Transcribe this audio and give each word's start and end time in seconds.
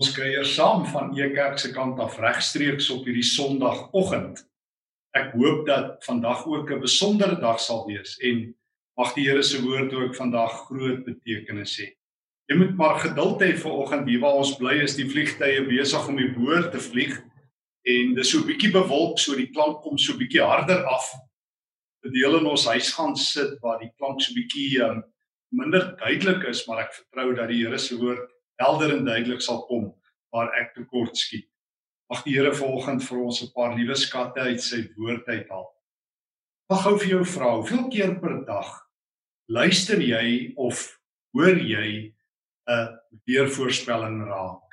Ons 0.00 0.14
kuier 0.16 0.46
saam 0.48 0.86
van 0.88 1.10
Ekerk 1.12 1.58
se 1.60 1.68
kant 1.74 1.98
af 2.00 2.14
regstreeks 2.22 2.86
op 2.94 3.02
hierdie 3.04 3.26
Sondagoggend. 3.26 4.38
Ek 5.12 5.34
hoop 5.36 5.66
dat 5.68 5.98
vandag 6.06 6.46
ook 6.48 6.70
'n 6.72 6.80
besondere 6.80 7.36
dag 7.36 7.60
sal 7.60 7.84
wees 7.84 8.16
en 8.24 8.54
mag 8.96 9.12
die 9.14 9.28
Here 9.28 9.42
se 9.42 9.60
woord 9.60 9.92
ook 9.92 10.16
vandag 10.16 10.52
groot 10.68 11.04
betekenis 11.04 11.76
hê. 11.80 11.92
Jy 12.48 12.56
moet 12.56 12.76
maar 12.76 12.98
geduld 12.98 13.42
hê 13.42 13.52
vir 13.52 13.72
oggend 13.72 14.08
hier 14.08 14.20
waar 14.20 14.40
ons 14.40 14.56
bly 14.56 14.80
is 14.80 14.96
die 14.96 15.04
vliegtye 15.04 15.68
besig 15.68 16.08
om 16.08 16.16
die 16.16 16.32
boord 16.32 16.72
te 16.72 16.80
vlieg 16.80 17.20
en 17.84 18.14
dis 18.14 18.30
so 18.30 18.38
'n 18.38 18.46
bietjie 18.46 18.72
bewolk 18.72 19.18
so 19.18 19.36
die 19.36 19.52
klank 19.52 19.82
kom 19.82 19.98
so 19.98 20.16
bietjie 20.16 20.40
harder 20.40 20.82
af. 20.86 21.12
Deel 22.02 22.38
in 22.38 22.46
ons 22.46 22.64
huis 22.64 22.94
gaan 22.94 23.16
sit 23.16 23.60
waar 23.60 23.78
die 23.78 23.92
klank 23.98 24.22
so 24.22 24.32
bietjie 24.32 24.80
um, 24.80 25.04
minder 25.52 25.94
duidelik 25.96 26.48
is, 26.48 26.66
maar 26.66 26.88
ek 26.88 26.94
vertrou 26.94 27.34
dat 27.34 27.48
die 27.48 27.66
Here 27.66 27.78
se 27.78 27.96
woord 27.96 28.39
helder 28.60 28.94
en 28.96 29.04
duidelik 29.08 29.42
sal 29.42 29.64
kom 29.68 29.90
waar 30.34 30.52
ek 30.60 30.74
tekort 30.76 31.16
skiet. 31.18 31.48
Mag 32.10 32.24
die 32.26 32.34
Here 32.34 32.52
vanoggend 32.54 33.04
vir 33.06 33.18
ons 33.18 33.42
'n 33.42 33.52
paar 33.54 33.76
nuwe 33.76 33.96
skatte 33.96 34.40
uit 34.40 34.62
sy 34.62 34.88
woord 34.96 35.26
uithaal. 35.26 35.68
Mag 36.70 36.82
gou 36.82 36.98
vir 36.98 37.08
jou 37.08 37.24
vra, 37.24 37.56
hoeveel 37.56 37.88
keer 37.90 38.20
per 38.20 38.44
dag 38.46 38.70
luister 39.48 39.98
jy 39.98 40.52
of 40.56 40.98
hoor 41.34 41.58
jy 41.58 42.12
'n 42.68 42.98
weervoorspelling 43.26 44.26
raak? 44.26 44.70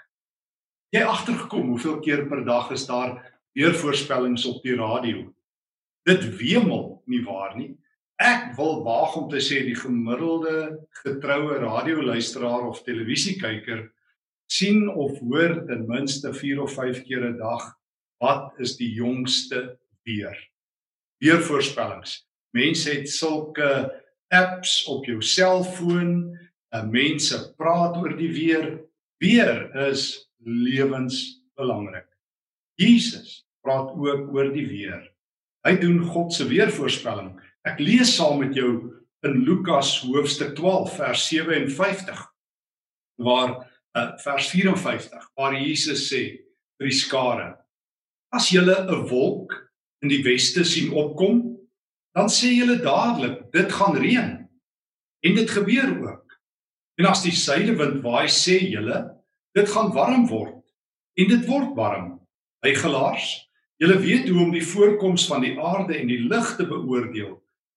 Jy 0.94 1.02
agtergekom 1.02 1.68
hoeveel 1.70 2.00
keer 2.00 2.28
per 2.28 2.46
dag 2.46 2.72
is 2.72 2.86
daar 2.86 3.18
weervoorspellings 3.54 4.46
op 4.46 4.64
die 4.64 4.76
radio? 4.76 5.34
Dit 6.06 6.24
wemel 6.38 7.04
nie 7.06 7.24
waar 7.26 7.58
nie. 7.58 7.78
Ek 8.18 8.56
wil 8.58 8.82
waag 8.86 9.16
om 9.20 9.28
te 9.30 9.42
sê 9.44 9.62
die 9.66 9.78
gemiddelde 9.78 10.80
getroue 11.04 11.60
radioluisteraar 11.62 12.66
of 12.70 12.82
televisiekyker 12.86 13.86
sien 14.50 14.88
of 14.90 15.20
hoor 15.20 15.60
ten 15.68 15.86
minste 15.90 16.34
4 16.34 16.62
of 16.64 16.74
5 16.74 17.04
keer 17.06 17.28
'n 17.30 17.38
dag 17.38 17.76
wat 18.20 18.58
is 18.60 18.78
die 18.78 18.94
jongste 18.94 19.78
weer. 20.04 20.38
Weervoorspellings. 21.22 22.26
Mense 22.54 22.90
het 22.90 23.10
sulke 23.10 23.92
apps 24.34 24.86
op 24.88 25.06
jou 25.06 25.22
selfoon, 25.22 26.38
en 26.76 26.92
mense 26.92 27.38
praat 27.58 27.98
oor 28.00 28.16
die 28.18 28.32
weer. 28.34 28.68
Weer 29.22 29.70
is 29.88 30.28
lewensbelangrik. 30.46 32.08
Jesus 32.78 33.42
praat 33.66 33.94
ook 33.96 34.34
oor 34.34 34.52
die 34.54 34.68
weer. 34.68 35.02
Hy 35.66 35.76
doen 35.82 36.04
God 36.06 36.34
se 36.34 36.46
weervoorspelling. 36.48 37.34
Ek 37.68 37.82
lees 37.84 38.14
saam 38.16 38.40
met 38.40 38.56
jou 38.56 38.72
in 39.28 39.42
Lukas 39.44 39.98
hoofstuk 40.06 40.54
12 40.56 40.94
vers 40.96 41.24
57 41.28 42.20
waar 43.28 43.50
uh, 43.98 44.12
vers 44.24 44.50
54 44.54 45.26
waar 45.36 45.56
Jesus 45.58 46.06
sê 46.08 46.22
vir 46.78 46.88
die 46.88 46.96
skare 46.96 47.48
as 48.32 48.52
julle 48.54 48.76
'n 48.86 49.08
wolk 49.10 49.56
in 50.06 50.14
die 50.14 50.22
weste 50.24 50.64
sien 50.64 50.94
opkom 50.94 51.42
dan 52.16 52.32
sê 52.32 52.54
julle 52.54 52.78
dadelik 52.84 53.42
dit 53.52 53.74
gaan 53.80 53.98
reën 54.00 54.32
en 55.26 55.36
dit 55.36 55.50
gebeur 55.50 55.90
ook. 55.92 56.38
En 57.02 57.10
as 57.10 57.24
die 57.26 57.36
suidewind 57.36 58.00
waai 58.06 58.30
sê 58.32 58.62
julle 58.64 59.02
dit 59.58 59.68
gaan 59.74 59.92
warm 59.98 60.28
word 60.30 60.62
en 61.18 61.28
dit 61.34 61.44
word 61.50 61.76
warm. 61.76 62.14
Hygelaars 62.64 63.28
julle 63.82 64.00
weet 64.00 64.30
hoe 64.30 64.46
om 64.46 64.56
die 64.56 64.66
voorkoms 64.66 65.28
van 65.28 65.44
die 65.44 65.58
aarde 65.60 65.98
en 65.98 66.08
die 66.08 66.24
lug 66.30 66.56
te 66.56 66.66
beoordeel 66.70 67.36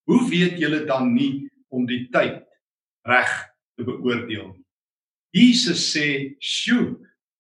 Hoe 0.09 0.29
weet 0.31 0.59
julle 0.59 0.85
dan 0.87 1.15
nie 1.15 1.51
om 1.69 1.87
die 1.87 2.07
tyd 2.13 2.43
reg 3.09 3.31
te 3.77 3.85
beoordeel 3.85 4.53
nie? 4.55 4.65
Jesus 5.33 5.95
sê, 5.95 6.35
"Sjoe, 6.41 6.97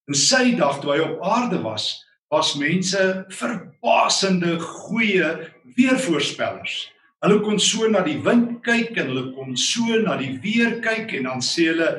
in 0.08 0.14
sy 0.14 0.54
dag 0.58 0.80
toe 0.80 0.92
hy 0.94 1.00
op 1.00 1.22
aarde 1.22 1.62
was, 1.62 2.04
was 2.30 2.54
mense 2.54 3.26
verbasende 3.34 4.58
goeie 4.60 5.50
weervoorspellers. 5.76 6.86
Hulle 7.20 7.40
kon 7.44 7.58
so 7.60 7.88
na 7.90 8.02
die 8.06 8.18
wind 8.24 8.60
kyk 8.64 8.96
en 9.00 9.10
hulle 9.10 9.26
kon 9.34 9.56
so 9.58 9.98
na 10.04 10.16
die 10.20 10.38
weer 10.44 10.78
kyk 10.84 11.12
en 11.18 11.28
dan 11.28 11.44
sê 11.44 11.68
hulle, 11.72 11.90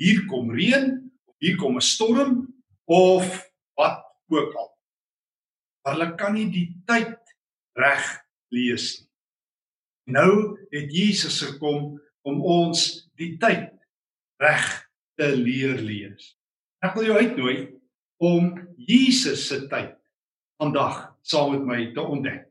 hier 0.00 0.22
kom 0.30 0.52
reën, 0.54 0.94
hier 1.42 1.56
kom 1.60 1.76
'n 1.76 1.84
storm 1.84 2.48
of 2.86 3.26
wat 3.76 4.00
ook 4.30 4.54
al. 4.54 4.70
Maar 5.84 5.94
hulle 5.94 6.16
kan 6.16 6.34
nie 6.34 6.48
die 6.50 6.68
tyd 6.86 7.18
reg 7.76 8.04
lees 8.50 9.00
nie. 9.00 9.09
Nou 10.10 10.58
het 10.70 10.90
Jesus 10.90 11.40
gekom 11.42 12.00
om 12.26 12.42
ons 12.42 13.06
die 13.18 13.36
tyd 13.40 13.70
reg 14.42 14.66
te 15.20 15.28
leer 15.36 15.78
lees. 15.78 16.34
Ek 16.82 16.96
wil 16.96 17.10
jou 17.10 17.18
uitnooi 17.20 17.56
om 18.20 18.54
Jesus 18.80 19.46
se 19.48 19.62
tyd 19.70 19.94
vandag 20.60 21.10
saam 21.22 21.54
met 21.54 21.66
my 21.68 21.80
te 21.94 22.02
ontdek. 22.02 22.46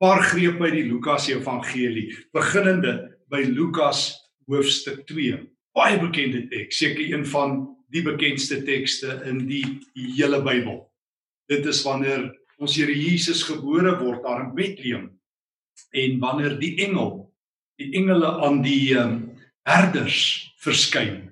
Paar 0.00 0.22
grepe 0.24 0.64
uit 0.64 0.78
die 0.78 0.88
Lukas 0.88 1.28
Evangelie, 1.28 2.08
beginnende 2.32 2.94
by 3.32 3.42
Lukas 3.44 4.14
hoofstuk 4.48 5.04
2. 5.08 5.38
Baie 5.76 6.00
bekende 6.00 6.46
teks, 6.50 6.80
seker 6.80 7.04
een 7.12 7.26
van 7.28 7.60
die 7.92 8.02
bekendste 8.06 8.62
tekste 8.66 9.20
in 9.28 9.44
die 9.48 9.64
hele 10.16 10.40
Bybel. 10.42 10.82
Dit 11.52 11.68
is 11.68 11.82
wanneer 11.86 12.30
ons 12.60 12.76
Here 12.76 12.94
Jesus 12.94 13.44
gebore 13.46 13.96
word 14.00 14.24
daar 14.24 14.44
in 14.46 14.54
Bethlehem 14.56 15.08
en 15.92 16.20
wanneer 16.22 16.58
die 16.60 16.74
engel 16.86 17.30
die 17.80 17.92
engele 17.96 18.30
aan 18.44 18.60
die 18.62 18.92
um, 18.98 19.16
herders 19.68 20.52
verskyn 20.60 21.30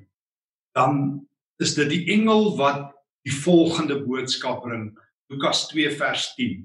dan 0.79 1.21
is 1.63 1.75
dit 1.75 1.91
die 1.91 2.05
engel 2.15 2.55
wat 2.59 2.93
die 3.27 3.35
volgende 3.35 3.99
boodskap 4.07 4.63
bring. 4.63 4.93
Lukas 5.29 5.67
2 5.73 5.91
vers 5.99 6.33
10 6.39 6.63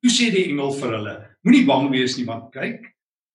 Toe 0.00 0.12
sê 0.12 0.30
die 0.32 0.46
engel 0.48 0.72
vir 0.78 0.96
hulle 0.96 1.16
moenie 1.44 1.66
bang 1.68 1.90
wees 1.92 2.16
nie 2.16 2.26
want 2.28 2.52
kyk 2.54 2.86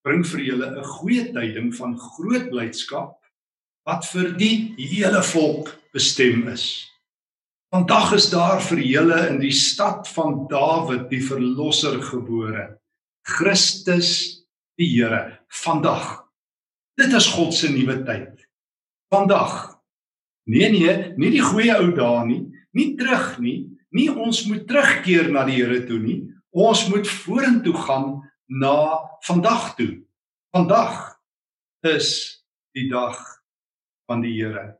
bring 0.05 0.23
vir 0.25 0.41
julle 0.45 0.67
'n 0.71 0.89
goeie 0.95 1.25
tyding 1.33 1.71
van 1.77 1.97
groot 1.97 2.49
blydskap 2.53 3.17
wat 3.85 4.05
vir 4.13 4.31
die 4.37 4.73
hele 4.77 5.21
volk 5.21 5.73
bestem 5.93 6.47
is. 6.49 6.85
Vandag 7.73 8.13
is 8.13 8.29
daar 8.29 8.61
vir 8.61 8.81
julle 8.81 9.19
in 9.29 9.39
die 9.39 9.53
stad 9.53 10.07
van 10.15 10.47
Dawid 10.49 11.09
die 11.09 11.21
verlosser 11.21 12.01
gebore 12.01 12.77
Christus 13.25 14.09
die 14.77 14.91
Here 14.93 15.39
vandag. 15.49 16.27
Dit 16.99 17.13
is 17.17 17.27
God 17.33 17.53
se 17.57 17.71
nuwe 17.73 17.97
tyd. 18.05 18.45
Vandag. 19.09 19.81
Nee 20.45 20.69
nee, 20.69 20.93
nie 21.17 21.31
die 21.33 21.41
goeie 21.41 21.73
ou 21.79 21.89
dae 21.97 22.21
nie, 22.29 22.41
nie 22.77 22.91
terug 22.99 23.39
nie, 23.41 23.57
nie 23.95 24.11
ons 24.13 24.43
moet 24.45 24.67
terugkeer 24.69 25.31
na 25.33 25.45
die 25.49 25.57
Here 25.57 25.81
toe 25.89 25.97
nie. 26.03 26.19
Ons 26.53 26.85
moet 26.91 27.09
vorentoe 27.09 27.73
gaan 27.87 28.09
na 28.45 28.77
vandag 29.25 29.73
toe. 29.79 29.91
Vandag 30.53 31.17
is 31.81 32.09
die 32.77 32.87
dag 32.93 33.17
van 34.05 34.21
die 34.21 34.35
Here. 34.37 34.75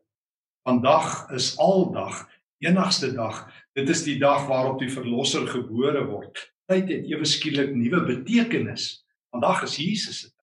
Vandag 0.66 1.32
is 1.34 1.56
aldag, 1.62 2.28
enigste 2.62 3.10
dag. 3.18 3.48
Dit 3.74 3.90
is 3.90 4.06
die 4.06 4.20
dag 4.22 4.46
waarop 4.50 4.78
die 4.86 4.94
verlosser 4.94 5.50
gebore 5.50 6.06
word 6.06 6.46
tyd 6.70 6.90
het 6.90 7.10
ewe 7.10 7.28
skielik 7.28 7.74
nuwe 7.76 8.02
betekenis. 8.08 9.06
Vandag 9.34 9.66
is 9.68 9.78
Jesus 9.82 10.20
se 10.20 10.30
tyd. 10.30 10.42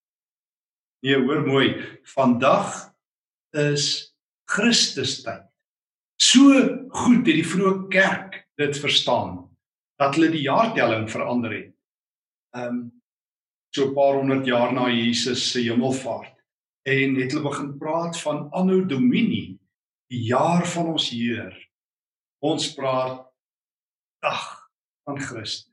Nee, 1.03 1.19
hoor 1.19 1.43
mooi, 1.47 1.69
vandag 2.15 2.93
is 3.59 4.15
Christus 4.51 5.21
tyd. 5.25 5.49
So 6.23 6.55
goed 6.95 7.27
het 7.27 7.39
die 7.41 7.47
vroeë 7.47 7.89
kerk 7.91 8.43
dit 8.61 8.79
verstaan 8.79 9.41
dat 9.99 10.15
hulle 10.17 10.31
die 10.35 10.45
jaartelling 10.47 11.09
verander 11.11 11.55
het. 11.57 11.73
Ehm 12.57 12.69
um, 12.69 12.83
so 13.73 13.89
'n 13.89 13.95
paar 13.95 14.19
honderd 14.21 14.47
jaar 14.47 14.73
na 14.73 14.91
Jesus 14.91 15.51
se 15.51 15.61
hemelvaart 15.61 16.37
en 16.85 17.15
het 17.17 17.33
hulle 17.33 17.49
begin 17.49 17.79
praat 17.79 18.21
van 18.21 18.51
anno 18.53 18.85
domini, 18.85 19.59
die 20.13 20.23
jaar 20.29 20.67
van 20.67 20.87
ons 20.93 21.09
Heer. 21.11 21.57
Ons 22.45 22.75
praat 22.75 23.33
dag 24.21 24.69
van 25.05 25.21
Christus 25.21 25.72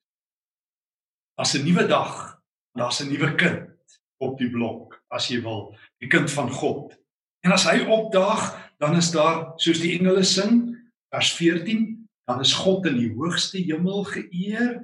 as 1.40 1.56
'n 1.56 1.64
nuwe 1.64 1.88
dag, 1.88 2.42
daar's 2.76 3.00
'n 3.00 3.08
nuwe 3.08 3.36
kind 3.36 3.70
op 4.18 4.38
die 4.38 4.50
blok, 4.50 5.04
as 5.08 5.28
jy 5.28 5.42
wil, 5.42 5.78
die 6.00 6.10
kind 6.10 6.32
van 6.32 6.52
God. 6.52 7.00
En 7.40 7.52
as 7.52 7.64
hy 7.64 7.88
opdaag, 7.88 8.74
dan 8.78 8.96
is 8.96 9.12
daar 9.12 9.54
soos 9.56 9.80
die 9.80 10.00
engele 10.00 10.24
sing, 10.24 10.76
vers 11.10 11.34
14, 11.34 12.10
dan 12.28 12.40
is 12.40 12.54
God 12.54 12.86
in 12.86 12.98
die 12.98 13.14
hoogste 13.16 13.58
hemel 13.58 14.04
geëer. 14.04 14.84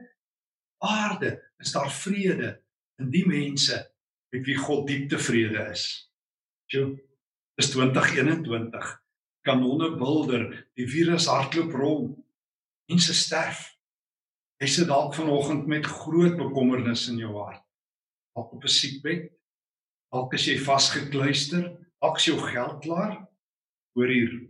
Aarde 0.79 1.43
is 1.59 1.71
daar 1.71 1.91
vrede 1.91 2.61
in 2.99 3.09
die 3.09 3.27
mense 3.27 3.91
met 4.31 4.45
wie 4.45 4.57
God 4.57 4.87
diep 4.87 5.09
tevrede 5.09 5.69
is. 5.71 6.11
Jo, 6.71 6.95
is 7.55 7.69
2021. 7.69 9.03
Kanonne 9.41 9.97
bulder, 9.97 10.67
die 10.73 10.87
virus 10.89 11.27
hardloop 11.27 11.71
rond. 11.71 12.17
Mense 12.89 13.13
sterf. 13.13 13.75
Jy 14.63 14.67
sit 14.71 14.87
dalk 14.87 15.15
vanoggend 15.17 15.67
met 15.67 15.85
groot 15.85 16.37
bekommernis 16.39 17.09
in 17.11 17.17
jou 17.19 17.33
hart. 17.35 17.63
Dalk 18.35 18.53
op 18.55 18.63
'n 18.63 18.71
siekbed. 18.71 19.31
Dalk 20.11 20.33
is 20.33 20.45
jy 20.45 20.57
vasgekluister. 20.59 21.75
Dalk 21.99 22.17
is 22.17 22.25
jou 22.25 22.39
geld 22.39 22.81
klaar. 22.81 23.27
Hoor 23.95 24.07
hier. 24.07 24.47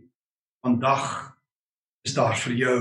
Vandag 0.62 1.36
is 2.04 2.14
daar 2.14 2.36
vir 2.36 2.52
jou 2.52 2.80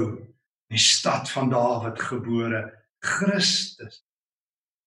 in 0.70 0.78
die 0.78 0.78
stad 0.78 1.30
van 1.30 1.50
Dawid 1.50 2.00
gebore 2.00 2.62
Christus 3.00 4.04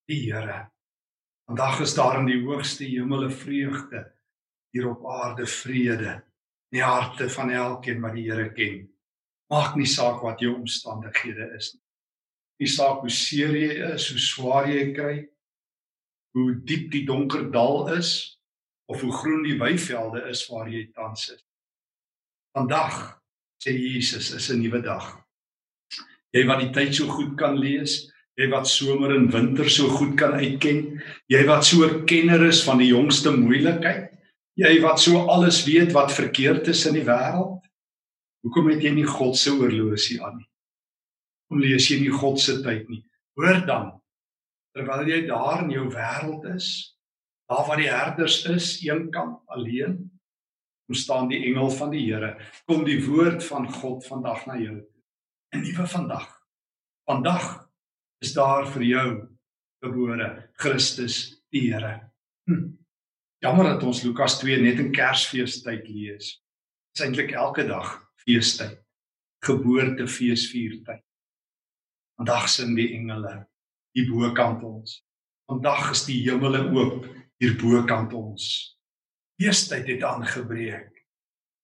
die 0.06 0.32
Here. 0.32 0.70
Vandag 1.46 1.80
is 1.80 1.94
daar 1.94 2.20
in 2.20 2.26
die 2.26 2.44
hoogste 2.44 2.84
hemele 2.84 3.30
vreugde 3.30 4.12
hier 4.70 4.88
op 4.88 5.06
aarde 5.06 5.46
vrede 5.46 6.22
in 6.70 6.78
die 6.78 6.84
harte 6.84 7.30
van 7.30 7.50
elkeen 7.50 8.00
wat 8.00 8.14
die 8.14 8.30
Here 8.30 8.52
ken. 8.52 8.88
Maak 9.50 9.76
nie 9.76 9.86
saak 9.86 10.22
wat 10.22 10.40
jou 10.40 10.54
omstandighede 10.54 11.54
is 11.56 11.74
nie. 11.74 11.87
Nie 12.58 12.70
saak 12.70 13.04
hoe 13.04 13.10
seer 13.10 13.54
jy 13.54 13.74
is, 13.94 14.08
hoe 14.10 14.18
swaar 14.18 14.66
jy 14.70 14.92
kry, 14.94 15.14
hoe 16.34 16.54
diep 16.66 16.90
die 16.92 17.04
donker 17.06 17.50
dal 17.54 17.86
is 17.94 18.38
of 18.88 19.02
hoe 19.04 19.12
groen 19.12 19.44
die 19.44 19.58
weivelde 19.60 20.24
is 20.30 20.42
waar 20.48 20.68
jy 20.70 20.86
tans 20.96 21.28
is. 21.34 21.42
Vandag 22.56 23.20
sê 23.62 23.74
Jesus 23.74 24.30
is 24.34 24.50
'n 24.50 24.60
nuwe 24.62 24.82
dag. 24.82 25.06
Jy 26.32 26.46
wat 26.46 26.60
die 26.60 26.72
tyd 26.72 26.94
so 26.94 27.06
goed 27.06 27.36
kan 27.36 27.56
lees, 27.56 28.10
jy 28.36 28.48
wat 28.50 28.68
somer 28.68 29.14
en 29.14 29.30
winter 29.30 29.68
so 29.70 29.88
goed 29.88 30.16
kan 30.16 30.32
uitken, 30.32 31.02
jy 31.28 31.46
wat 31.46 31.64
so 31.64 31.84
'n 31.84 32.06
kenner 32.06 32.46
is 32.46 32.62
van 32.64 32.78
die 32.78 32.92
jongste 32.92 33.30
moeilikheid, 33.30 34.12
jy 34.56 34.80
wat 34.80 35.00
so 35.00 35.26
alles 35.28 35.64
weet 35.66 35.92
wat 35.92 36.12
verkeerd 36.12 36.68
is 36.68 36.86
in 36.86 36.94
die 36.94 37.04
wêreld. 37.04 37.62
Hoekom 38.42 38.70
het 38.70 38.82
jy 38.82 38.90
nie 38.94 39.06
God 39.06 39.36
se 39.36 39.50
oorlosie 39.50 40.22
aan 40.22 40.36
nie? 40.36 40.48
Hoekom 41.48 41.64
lees 41.64 41.88
jy 41.88 42.02
nie 42.02 42.12
God 42.12 42.36
se 42.40 42.58
tyd 42.60 42.88
nie? 42.92 43.00
Hoor 43.40 43.62
dan 43.64 43.94
terwyl 44.76 45.08
jy 45.08 45.22
daar 45.26 45.64
in 45.64 45.72
jou 45.72 45.86
wêreld 45.90 46.44
is, 46.52 46.68
daar 47.48 47.64
waar 47.66 47.80
die 47.80 47.88
herders 47.88 48.42
is, 48.52 48.66
eenkant 48.84 49.40
alleen, 49.50 49.96
kom 50.86 50.98
staan 50.98 51.30
die 51.32 51.40
engel 51.48 51.72
van 51.72 51.90
die 51.90 52.04
Here, 52.04 52.34
kom 52.68 52.84
die 52.84 53.00
woord 53.06 53.40
van 53.48 53.66
God 53.72 54.04
vandag 54.06 54.44
na 54.46 54.58
jou 54.60 54.76
toe. 54.76 55.00
'n 55.56 55.64
Nuwe 55.64 55.86
vandag. 55.88 56.28
Vandag 57.08 57.46
is 58.20 58.34
daar 58.36 58.68
vir 58.68 58.84
jou 58.84 59.08
gebore 59.82 60.50
Christus 60.60 61.40
die 61.50 61.72
Here. 61.72 62.10
Hm. 62.44 62.76
Jammer 63.40 63.72
dat 63.72 63.82
ons 63.82 64.02
Lukas 64.04 64.38
2 64.38 64.60
net 64.60 64.78
in 64.78 64.92
Kersfeestyd 64.92 65.88
lees. 65.88 66.36
Dit 66.92 67.00
is 67.00 67.04
eintlik 67.06 67.32
elke 67.32 67.64
dag 67.64 67.96
feestyd. 68.20 68.78
Geboortefeesviertyd. 69.46 71.07
Vandag 72.18 72.48
sing 72.50 72.74
die 72.74 72.90
engele 72.96 73.44
hier 73.94 74.08
bokant 74.10 74.64
ons. 74.66 74.98
Vandag 75.46 75.92
is 75.94 76.02
die 76.08 76.18
hemele 76.24 76.64
oop 76.74 77.06
hier 77.38 77.54
bokant 77.60 78.12
ons. 78.18 78.48
Feestyd 79.38 79.86
het 79.86 80.02
aangebreek. 80.02 81.04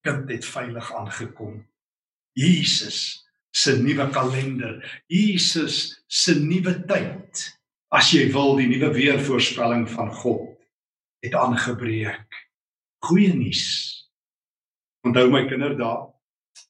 Kind 0.05 0.31
het 0.31 0.47
veilig 0.47 0.91
aangekom. 0.95 1.59
Jesus 2.39 3.25
se 3.55 3.75
nuwe 3.79 4.07
kalender, 4.11 4.79
Jesus 5.11 6.03
se 6.07 6.37
nuwe 6.39 6.77
tyd. 6.87 7.43
As 7.91 8.11
jy 8.15 8.25
wil 8.31 8.55
die 8.59 8.69
nuwe 8.71 8.93
weervoorspelling 8.95 9.85
van 9.91 10.11
God 10.23 10.55
het 11.23 11.35
aangebreek. 11.35 12.41
Goeie 13.03 13.35
nuus. 13.35 13.67
Onthou 15.03 15.27
my 15.31 15.45
kinders 15.51 15.79
daar. 15.83 16.09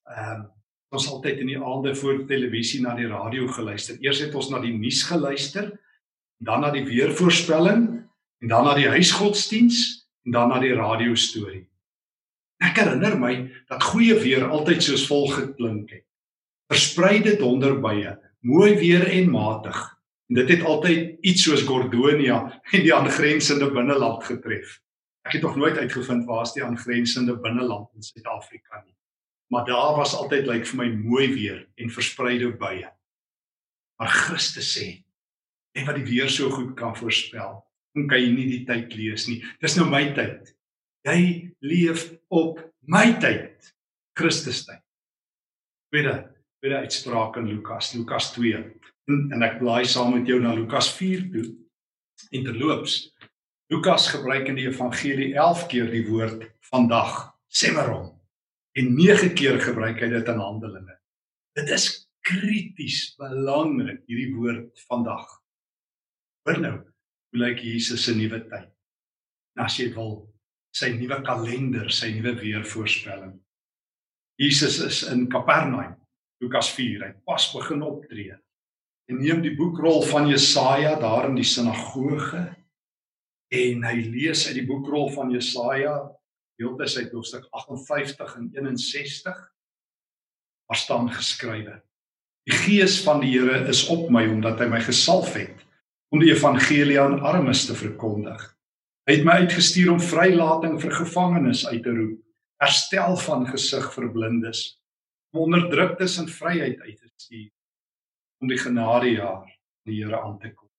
Ehm 0.09 0.41
um, 0.41 0.54
ons 0.95 1.07
altyd 1.11 1.41
in 1.43 1.51
die 1.51 1.59
aande 1.59 1.93
voor 1.97 2.23
televisie 2.29 2.81
na 2.83 2.95
die 2.97 3.07
radio 3.09 3.47
geluister. 3.51 3.97
Eers 4.03 4.21
het 4.23 4.35
ons 4.35 4.49
na 4.51 4.61
die 4.63 4.73
nuus 4.75 5.03
geluister, 5.07 5.71
dan 6.43 6.63
na 6.63 6.71
die 6.73 6.85
weervoorspelling 6.87 7.85
en 8.43 8.51
dan 8.51 8.67
na 8.67 8.75
die 8.77 8.89
huisgodsdiens 8.91 9.81
en 10.25 10.35
dan 10.35 10.51
na 10.51 10.59
die 10.63 10.73
radio 10.75 11.15
storie. 11.15 11.65
Ek 12.63 12.79
herinner 12.79 13.17
my 13.19 13.33
dat 13.71 13.83
goeie 13.91 14.15
weer 14.21 14.47
altyd 14.47 14.83
soos 14.83 15.05
volg 15.09 15.35
geklink 15.39 15.91
het. 15.91 16.05
Verspreide 16.71 17.35
donderbuie, 17.39 18.15
mooi 18.47 18.73
weer 18.79 19.05
en 19.11 19.29
matig. 19.31 19.77
En 20.31 20.39
dit 20.39 20.55
het 20.55 20.65
altyd 20.65 21.19
iets 21.21 21.45
soos 21.45 21.63
Gordonia 21.67 22.39
en 22.73 22.81
die 22.81 22.93
aangrensende 22.95 23.69
binneland 23.71 24.25
getref. 24.25 24.79
Ek 25.25 25.37
het 25.37 25.45
nog 25.45 25.57
nooit 25.59 25.77
uitgevind 25.77 26.25
waar 26.25 26.45
is 26.45 26.55
die 26.57 26.65
aangrensende 26.65 27.37
binneland 27.41 27.91
in 27.93 28.05
Suid-Afrika 28.05 28.81
nie 28.83 28.95
maar 29.47 29.65
daar 29.65 29.95
was 29.95 30.15
altyd 30.15 30.45
lyk 30.45 30.63
like, 30.63 30.69
vir 30.71 30.79
my 30.81 30.89
mooi 30.95 31.27
weer 31.33 31.59
en 31.75 31.91
verspreide 31.93 32.51
buie. 32.57 32.87
Maar 33.99 34.11
Christus 34.11 34.71
sê, 34.75 34.87
en 35.75 35.85
wat 35.87 35.99
die 35.99 36.07
weer 36.07 36.29
so 36.31 36.49
goed 36.49 36.73
kan 36.79 36.95
voorspel, 36.97 37.59
hoe 37.95 38.05
kan 38.09 38.19
jy 38.21 38.31
nie 38.33 38.47
die 38.49 38.63
tyd 38.67 38.95
lees 38.97 39.27
nie? 39.29 39.39
Dis 39.63 39.77
nou 39.77 39.87
my 39.89 40.03
tyd. 40.17 40.51
Jy 41.05 41.19
leef 41.63 42.09
op 42.33 42.59
my 42.89 43.13
tyd. 43.21 43.71
Christus 44.17 44.63
tyd. 44.65 44.81
Tweede, 45.93 46.15
tweede 46.59 46.81
uitspraak 46.83 47.37
in 47.39 47.47
Lukas, 47.51 47.93
Lukas 47.95 48.31
2. 48.35 48.63
En, 49.11 49.21
en 49.35 49.45
ek 49.45 49.59
blaai 49.61 49.85
saam 49.87 50.15
met 50.15 50.27
jou 50.27 50.41
na 50.43 50.55
Lukas 50.57 50.89
4 50.97 51.29
toe. 51.31 51.45
En 52.35 52.47
terloops, 52.47 52.97
Lukas 53.71 54.09
gebruik 54.11 54.49
in 54.49 54.59
die 54.59 54.67
evangelie 54.67 55.33
11 55.35 55.65
keer 55.71 55.87
die 55.91 56.03
woord 56.09 56.43
vandag, 56.71 57.15
semeron 57.47 58.14
en 58.75 58.91
9 58.97 59.31
keer 59.37 59.59
gebruik 59.63 60.01
hy 60.03 60.09
dit 60.11 60.31
in 60.31 60.41
Handelinge. 60.41 60.97
Dit 61.55 61.71
is 61.71 61.87
krities 62.25 63.13
belangrik 63.19 64.01
hierdie 64.09 64.33
woord 64.35 64.85
vandag. 64.89 65.25
Hoor 66.45 66.61
nou, 66.61 66.75
hoe 66.81 67.41
lyk 67.41 67.61
Jesus 67.63 68.05
se 68.05 68.15
nuwe 68.17 68.41
tyd? 68.49 68.71
As 69.61 69.77
jy 69.79 69.91
wil 69.95 70.17
sy 70.75 70.91
nuwe 70.97 71.21
kalender, 71.23 71.87
sy 71.93 72.11
nuwe 72.17 72.35
weervoorspelling. 72.41 73.37
Jesus 74.41 74.81
is 74.83 75.03
in 75.07 75.29
Kapernaum, 75.31 75.95
Lukas 76.43 76.73
4, 76.75 77.05
hy 77.05 77.13
pas 77.23 77.45
begin 77.55 77.85
optree. 77.87 78.35
En 79.07 79.21
neem 79.21 79.39
die 79.45 79.53
boekrol 79.55 80.01
van 80.09 80.27
Jesaja 80.27 80.97
daar 80.99 81.29
in 81.29 81.37
die 81.39 81.47
sinagoge 81.47 82.43
en 83.55 83.85
hy 83.85 83.95
lees 84.09 84.43
uit 84.49 84.57
die 84.57 84.67
boekrol 84.67 85.07
van 85.13 85.31
Jesaja 85.31 85.93
Deeltes 86.55 86.97
uit 86.97 87.11
hoofstuk 87.11 87.47
58 87.51 88.35
en 88.35 88.49
61 88.53 89.41
waar 90.65 90.77
staan 90.77 91.11
geskrywe: 91.11 91.81
Die 92.47 92.55
gees 92.55 93.01
van 93.03 93.19
die 93.21 93.33
Here 93.33 93.67
is 93.67 93.87
op 93.91 94.09
my 94.09 94.23
omdat 94.29 94.61
hy 94.63 94.69
my 94.71 94.79
gesalf 94.85 95.33
het 95.35 95.65
om 96.13 96.21
die 96.21 96.31
evangelie 96.31 96.99
aan 97.01 97.19
armes 97.19 97.65
te 97.67 97.75
verkondig. 97.75 98.39
Hy 99.05 99.17
het 99.17 99.25
my 99.27 99.39
uitgestuur 99.43 99.91
om 99.91 99.99
vrylating 100.01 100.77
vir 100.81 100.93
gevangenes 100.95 101.65
uit 101.67 101.83
te 101.83 101.91
roep, 101.93 102.21
herstel 102.63 103.17
van 103.25 103.43
gesig 103.49 103.89
vir 103.93 104.07
blindes, 104.13 104.61
om 105.33 105.43
onderdruktes 105.49 106.15
in 106.21 106.31
vryheid 106.31 106.79
uit 106.79 106.95
te 106.95 107.11
stuur, 107.11 107.51
om 108.41 108.49
die 108.49 108.61
genadejaar 108.61 109.43
van 109.43 109.91
die 109.91 109.99
Here 109.99 110.21
aan 110.21 110.39
te 110.39 110.53
kom. 110.53 110.69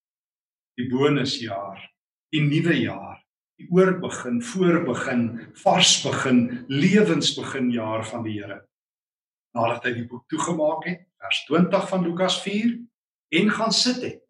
Die 0.80 0.88
bonusjaar, 0.88 1.84
die 2.32 2.42
nuwe 2.42 2.80
jaar 2.80 3.20
die 3.56 3.68
oorbegin, 3.72 4.40
voorbegin, 4.44 5.22
vars 5.62 5.96
begin, 6.04 6.40
lewensbegin 6.68 7.70
jaar 7.72 8.04
van 8.08 8.24
die 8.26 8.36
Here. 8.36 8.60
Nadat 9.56 9.88
hy 9.88 9.94
die 9.96 10.06
boek 10.08 10.26
toegemaak 10.28 10.84
het, 10.88 11.06
vers 11.22 11.42
20 11.48 11.86
van 11.88 12.04
Lukas 12.04 12.40
4 12.44 12.74
en 13.40 13.52
gaan 13.56 13.72
sit 13.72 14.02
het, 14.04 14.20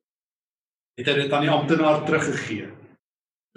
het 0.96 1.10
hy 1.10 1.16
dit 1.24 1.34
aan 1.34 1.44
die 1.44 1.52
amptenaar 1.52 2.04
teruggegee. 2.06 2.70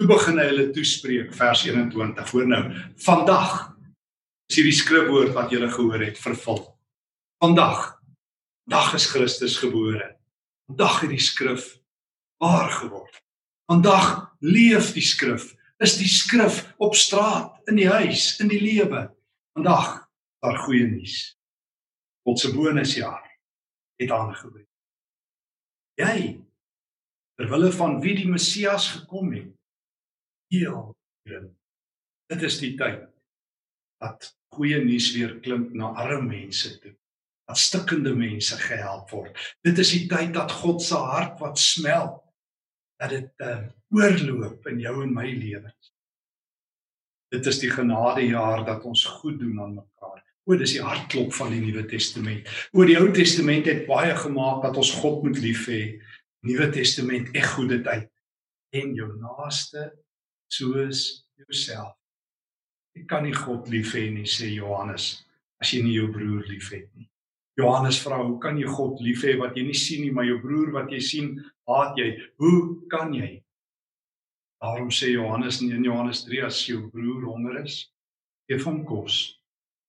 Toe 0.00 0.08
begin 0.10 0.40
hy 0.40 0.48
hulle 0.50 0.66
toespreek, 0.74 1.30
vers 1.36 1.62
21. 1.68 2.34
Hoor 2.34 2.50
nou, 2.50 2.62
vandag 3.04 3.54
is 4.50 4.58
hierdie 4.58 4.74
skrifwoord 4.74 5.34
wat 5.36 5.54
julle 5.54 5.70
gehoor 5.70 6.02
het 6.02 6.18
vervul. 6.18 6.60
Vandag, 7.40 8.00
dag 8.68 8.90
is 8.98 9.06
Christus 9.12 9.60
gebore. 9.62 10.16
Vandag 10.66 11.00
het 11.04 11.14
die 11.14 11.22
skrif 11.22 11.76
waar 12.42 12.72
geword. 12.74 13.22
Vandag 13.70 14.34
leef 14.42 14.90
die 14.96 15.04
skrif 15.04 15.52
is 15.80 15.96
die 15.96 16.08
skrif 16.08 16.62
op 16.80 16.94
straat, 16.94 17.56
in 17.70 17.78
die 17.80 17.88
huis, 17.88 18.34
in 18.42 18.50
die 18.52 18.60
lewe. 18.60 19.08
Vandag 19.56 20.10
daar 20.44 20.58
goeie 20.64 20.86
nuus. 20.88 21.34
God 22.24 22.40
se 22.40 22.52
bonusjaar 22.54 23.24
het 24.00 24.12
aangebreek. 24.12 24.68
Jy 26.00 26.40
terwille 27.40 27.72
van 27.72 27.98
wie 28.04 28.14
die 28.16 28.28
Messias 28.28 28.90
gekom 28.94 29.32
het. 29.36 29.48
Heel 30.52 30.92
hier. 31.28 31.48
Dit 32.30 32.44
is 32.48 32.60
die 32.60 32.74
tyd 32.78 33.06
dat 34.00 34.30
goeie 34.54 34.80
nuus 34.84 35.10
weer 35.16 35.36
klink 35.44 35.74
na 35.76 35.92
arme 36.00 36.28
mense 36.28 36.72
toe. 36.80 36.94
Dat 37.48 37.58
stikkende 37.58 38.14
mense 38.16 38.56
gehelp 38.60 39.12
word. 39.12 39.36
Dit 39.66 39.80
is 39.82 39.92
die 39.96 40.06
tyd 40.08 40.32
dat 40.36 40.52
God 40.60 40.82
se 40.84 40.96
hart 40.96 41.40
wat 41.40 41.58
smelt 41.58 42.20
dat 43.00 43.12
dit 43.16 43.44
uh, 43.44 43.64
oorloop 43.94 44.66
in 44.70 44.80
jou 44.82 44.96
en 45.04 45.14
my 45.14 45.26
lewens. 45.30 45.92
Dit 47.30 47.46
is 47.46 47.60
die 47.62 47.70
genadejaar 47.70 48.64
dat 48.66 48.84
ons 48.86 49.04
goed 49.20 49.38
doen 49.38 49.60
aan 49.62 49.76
mekaar. 49.78 50.18
O, 50.48 50.56
dis 50.58 50.74
die 50.74 50.82
hartklop 50.82 51.34
van 51.36 51.52
die 51.54 51.60
Nuwe 51.62 51.84
Testament. 51.86 52.48
O, 52.74 52.82
die 52.86 52.98
Ou 52.98 53.10
Testament 53.14 53.68
het 53.70 53.84
baie 53.86 54.16
gemaak 54.18 54.64
dat 54.64 54.78
ons 54.80 54.90
God 54.98 55.22
moet 55.26 55.38
lief 55.38 55.66
hê. 55.70 56.00
Nuwe 56.46 56.70
Testament 56.74 57.30
ek 57.36 57.52
goede 57.54 57.78
tyd 57.86 58.08
en 58.74 58.94
jou 58.96 59.10
naaste 59.20 59.90
soos 60.50 61.26
jouself. 61.38 61.94
Jy 62.96 63.04
kan 63.10 63.22
nie 63.26 63.34
God 63.34 63.68
lief 63.70 63.94
hê 63.94 64.08
nie 64.10 64.26
sê 64.26 64.50
Johannes 64.50 65.20
as 65.60 65.74
jy 65.74 65.84
nie 65.84 65.98
jou 65.98 66.08
broer 66.10 66.46
liefhet 66.48 66.88
nie. 66.96 67.06
Johannes 67.60 68.00
vra, 68.00 68.22
"Hoe 68.24 68.38
kan 68.40 68.56
jy 68.56 68.66
God 68.66 69.00
lief 69.00 69.22
hê 69.22 69.38
wat 69.38 69.54
jy 69.54 69.62
nie 69.62 69.74
sien 69.74 70.02
nie, 70.02 70.10
maar 70.10 70.24
jou 70.24 70.40
broer 70.40 70.72
wat 70.72 70.90
jy 70.90 71.00
sien, 71.00 71.44
haat 71.68 71.96
jy? 71.96 72.18
Hoe 72.38 72.88
kan 72.88 73.12
jy?" 73.12 73.39
Daarom 74.60 74.90
sê 74.92 75.12
Johannes 75.14 75.60
in 75.64 75.84
Johannes 75.84 76.24
3 76.24 76.42
as 76.44 76.58
jou 76.68 76.88
broer 76.92 77.24
honger 77.24 77.62
is, 77.64 77.82
gee 78.48 78.60
hom 78.62 78.82
kos. 78.84 79.20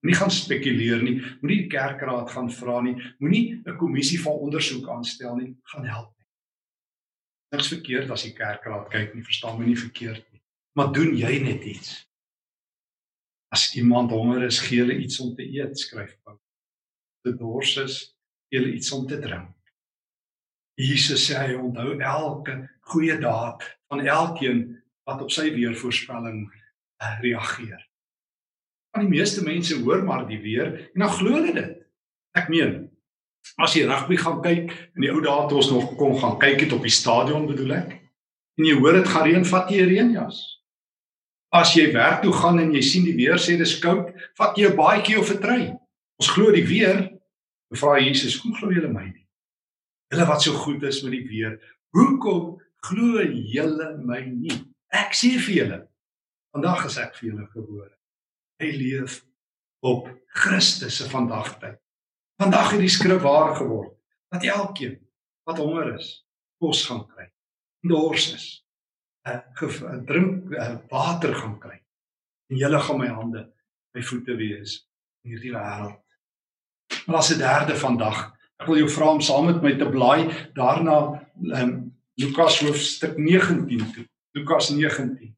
Moenie 0.01 0.17
gaan 0.17 0.31
spekuleer 0.33 1.03
nie, 1.03 1.17
moenie 1.41 1.63
die 1.65 1.71
kerkraad 1.71 2.31
gaan 2.31 2.49
vra 2.49 2.79
nie, 2.81 2.95
moenie 3.19 3.61
'n 3.65 3.77
kommissie 3.77 4.19
van 4.21 4.39
ondersoek 4.47 4.87
aanstel 4.89 5.35
nie, 5.35 5.55
gaan 5.73 5.85
help. 5.85 6.15
Niks 7.51 7.67
verkeerd 7.67 8.09
as 8.11 8.23
die 8.23 8.33
kerkraad 8.33 8.89
kyk 8.89 9.13
nie, 9.13 9.23
verstaan 9.23 9.59
my 9.59 9.65
nie 9.65 9.77
verkeerd 9.77 10.23
nie. 10.31 10.41
Maar 10.75 10.93
doen 10.93 11.17
jy 11.17 11.39
net 11.43 11.63
iets? 11.63 12.07
As 13.51 13.75
iemand 13.75 14.11
honger 14.11 14.43
is, 14.43 14.59
gee 14.59 14.79
hulle 14.79 14.95
iets 14.95 15.19
om 15.19 15.35
te 15.35 15.43
eet, 15.43 15.77
skryf 15.77 16.15
Paulus 16.23 16.41
te 17.21 17.35
dors 17.37 17.75
is, 17.77 17.97
julle 18.49 18.73
iets 18.73 18.91
om 18.91 19.05
te 19.07 19.19
drink. 19.21 19.53
Jesus 20.79 21.27
sê 21.27 21.37
hy 21.37 21.57
onthou 21.59 21.99
elke 21.99 22.55
goeie 22.89 23.17
daad 23.21 23.61
van 23.91 24.05
elkeen 24.07 24.61
wat 25.03 25.21
op 25.21 25.31
sy 25.33 25.49
weervoorspelling 25.51 26.45
uh, 26.47 27.17
reageer. 27.19 27.81
Van 28.95 29.03
die 29.03 29.11
meeste 29.11 29.43
mense 29.43 29.75
hoor 29.83 30.03
maar 30.07 30.23
die 30.29 30.39
weer 30.39 30.71
en 30.93 31.03
dan 31.03 31.11
glo 31.17 31.35
hulle 31.35 31.51
dit. 31.57 31.73
Ek 32.37 32.47
meen, 32.51 32.85
as 33.59 33.75
jy 33.75 33.83
rugby 33.89 34.15
gaan 34.21 34.39
kyk 34.45 34.71
in 34.95 35.03
die 35.03 35.11
ou 35.11 35.19
dae 35.23 35.49
toe 35.49 35.59
ons 35.59 35.71
nog 35.73 35.91
kon 35.99 36.15
gaan 36.21 36.39
kyk 36.39 36.63
het 36.65 36.77
op 36.77 36.87
die 36.87 36.93
stadion 36.93 37.49
bedoel 37.49 37.75
ek, 37.81 37.97
en 38.59 38.67
jy 38.67 38.77
hoor 38.79 38.99
dit 38.99 39.11
gaan 39.11 39.27
reën, 39.27 39.47
vat 39.51 39.71
jy 39.73 39.83
reënjas. 39.89 40.39
As 41.51 41.73
jy 41.75 41.89
werk 41.91 42.21
toe 42.23 42.31
gaan 42.35 42.61
en 42.63 42.71
jy 42.71 42.83
sien 42.85 43.03
die 43.03 43.17
weer 43.17 43.39
sê 43.41 43.57
dis 43.59 43.75
koud, 43.83 44.13
vat 44.39 44.55
jy 44.55 44.71
'n 44.71 44.77
baadjie 44.77 45.19
of 45.19 45.31
'n 45.31 45.41
trui. 45.43 45.63
Ons 46.21 46.31
glo 46.31 46.51
die 46.51 46.63
weer. 46.63 47.09
Vra 47.75 47.99
Jesus, 47.99 48.39
"Hoe 48.39 48.55
glo 48.55 48.71
julle 48.71 48.91
my 48.91 49.03
nie? 49.03 49.27
Julle 50.11 50.27
wat 50.27 50.41
so 50.41 50.53
goed 50.53 50.83
is 50.83 51.03
met 51.03 51.11
die 51.11 51.27
weer, 51.27 51.59
hoekom 51.95 52.59
glo 52.87 53.23
julle 53.23 53.89
my 54.01 54.21
nie? 54.25 54.57
Ek 54.91 55.15
sê 55.15 55.35
vir 55.39 55.55
julle, 55.55 55.79
vandag 56.55 56.85
is 56.89 56.97
ek 57.01 57.15
vir 57.19 57.29
julle 57.29 57.47
gebore. 57.53 57.93
Hy 58.61 58.71
leef 58.75 59.21
op 59.85 60.09
Christus 60.41 60.99
se 60.99 61.07
vandagtyd. 61.09 61.79
Vandag 62.41 62.73
het 62.73 62.83
die 62.83 62.91
skrif 62.91 63.21
waar 63.23 63.55
geword 63.57 63.95
dat 64.31 64.45
elkeen 64.47 64.99
wat 65.47 65.59
honger 65.59 65.95
is, 65.97 66.21
kos 66.61 66.85
gaan 66.87 67.05
kry. 67.09 67.27
Dors 67.87 68.27
is, 68.35 68.45
'n 69.27 70.05
drink 70.05 70.53
water 70.89 71.33
gaan 71.35 71.59
kry. 71.59 71.79
En 72.49 72.57
julle 72.57 72.79
gaan 72.79 72.99
my 72.99 73.07
hande, 73.07 73.51
my 73.93 74.01
voete 74.01 74.35
wees 74.35 74.87
in 75.23 75.31
hierdie 75.31 75.53
wêreld 75.53 76.01
Maar 77.05 77.15
as 77.15 77.33
'n 77.33 77.37
derde 77.37 77.75
vandag. 77.75 78.35
Ek 78.57 78.67
wil 78.67 78.77
jou 78.77 78.89
vra 78.89 79.09
om 79.09 79.21
saam 79.21 79.45
met 79.45 79.61
my 79.61 79.77
te 79.77 79.89
blaai 79.89 80.51
daarna 80.53 81.27
um, 81.61 81.97
Lukas 82.21 82.59
hoofstuk 82.59 83.17
19 83.17 83.93
toe. 83.93 84.05
Lukas 84.31 84.69
19. 84.69 85.37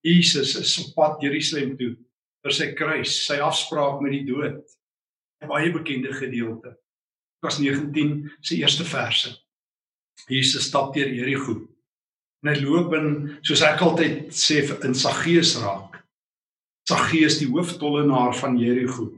Jesus 0.00 0.56
is 0.56 0.78
op 0.82 0.94
pad 0.94 1.22
Jerusalem 1.22 1.76
toe 1.78 1.94
vir 2.42 2.54
sy 2.54 2.68
kruis, 2.78 3.14
sy 3.26 3.38
afspraak 3.42 4.02
met 4.02 4.14
die 4.16 4.24
dood. 4.26 4.62
'n 5.42 5.50
Baie 5.50 5.70
bekende 5.70 6.12
gedeelte. 6.14 6.74
Lukas 7.38 7.58
19 7.58 8.30
se 8.40 8.56
eerste 8.56 8.84
verse. 8.84 9.30
Jesus 10.26 10.66
stap 10.66 10.94
deur 10.94 11.08
Jerigo. 11.14 11.68
En 12.42 12.50
hy 12.50 12.60
loop 12.62 12.94
in 12.98 13.38
soos 13.42 13.62
ek 13.62 13.82
altyd 13.82 14.34
sê 14.34 14.62
in 14.84 14.94
Saggeus 14.94 15.56
raak. 15.62 16.02
Saggeus 16.88 17.38
die 17.38 17.50
hooftollenaar 17.50 18.34
van 18.34 18.58
Jerigo. 18.58 19.12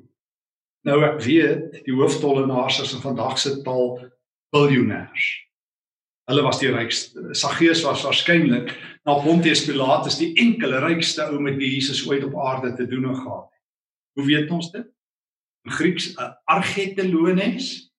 Nou 0.84 0.98
ek 1.04 1.20
weet 1.24 1.84
die 1.84 1.96
hooftollenaars 1.96 2.80
is 2.84 2.92
in 2.96 3.04
vandag 3.04 3.38
se 3.38 3.62
taal 3.62 3.96
biljoenêrs. 4.52 5.49
Hulle 6.28 6.42
was 6.42 6.60
die 6.60 6.70
rykste. 6.70 7.34
Saggeus 7.34 7.82
was 7.86 8.04
waarskynlik 8.04 8.74
na 9.08 9.16
Pontius 9.22 9.64
Pilatus 9.66 10.18
die 10.20 10.32
enkele 10.38 10.82
rykste 10.84 11.26
ou 11.30 11.40
met 11.42 11.56
wie 11.58 11.72
Jesus 11.74 12.02
ooit 12.08 12.24
op 12.26 12.36
aarde 12.38 12.74
te 12.76 12.86
doen 12.86 13.08
gehad 13.14 13.48
het. 13.48 13.62
Hoe 14.18 14.26
weet 14.26 14.50
ons 14.50 14.70
dit? 14.74 14.86
In 15.64 15.72
Grieks 15.72 16.14
'n 16.16 16.34
argetelones. 16.44 17.90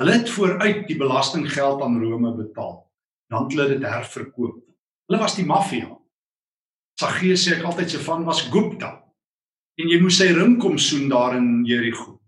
Hulle 0.00 0.12
het 0.12 0.30
vooruit 0.30 0.86
die 0.88 0.96
belastinggeld 0.96 1.82
aan 1.82 2.02
Rome 2.02 2.34
betaal. 2.34 2.90
Dan 3.28 3.42
het 3.42 3.52
hulle 3.52 3.68
dit 3.68 3.82
herverkoop. 3.82 4.62
Hulle 5.06 5.20
was 5.20 5.36
die 5.36 5.46
maffia. 5.46 5.98
Saggeus 7.00 7.44
sê 7.46 7.56
ek 7.58 7.64
altyd 7.64 7.90
se 7.90 7.98
van 7.98 8.24
was 8.24 8.42
Gupta. 8.50 9.04
En 9.78 9.88
jy 9.88 10.00
moes 10.00 10.16
sy 10.16 10.30
ring 10.32 10.58
kom 10.62 10.78
soen 10.78 11.08
daar 11.08 11.36
in 11.36 11.64
Jerigo. 11.66 12.20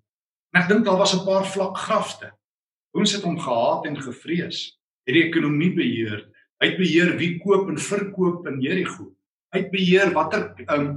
En 0.54 0.62
ek 0.62 0.68
dink 0.68 0.84
daar 0.84 0.98
was 0.98 1.14
'n 1.14 1.24
paar 1.24 1.46
vlak 1.46 1.76
grafte. 1.78 2.32
Ons 2.94 3.12
het 3.12 3.22
hom 3.22 3.38
gehaat 3.38 3.86
en 3.86 4.00
gevrees. 4.00 4.78
Het 5.06 5.14
die 5.14 5.26
ekonomie 5.28 5.72
beheer. 5.74 6.24
Hy 6.60 6.70
het 6.72 6.80
beheer 6.80 7.12
wie 7.20 7.36
koop 7.42 7.68
en 7.70 7.78
verkoop 7.78 8.46
in 8.50 8.62
Jerigo. 8.64 9.10
Hy 9.54 9.62
het 9.64 9.70
beheer 9.74 10.12
watter 10.16 10.50
um 10.74 10.88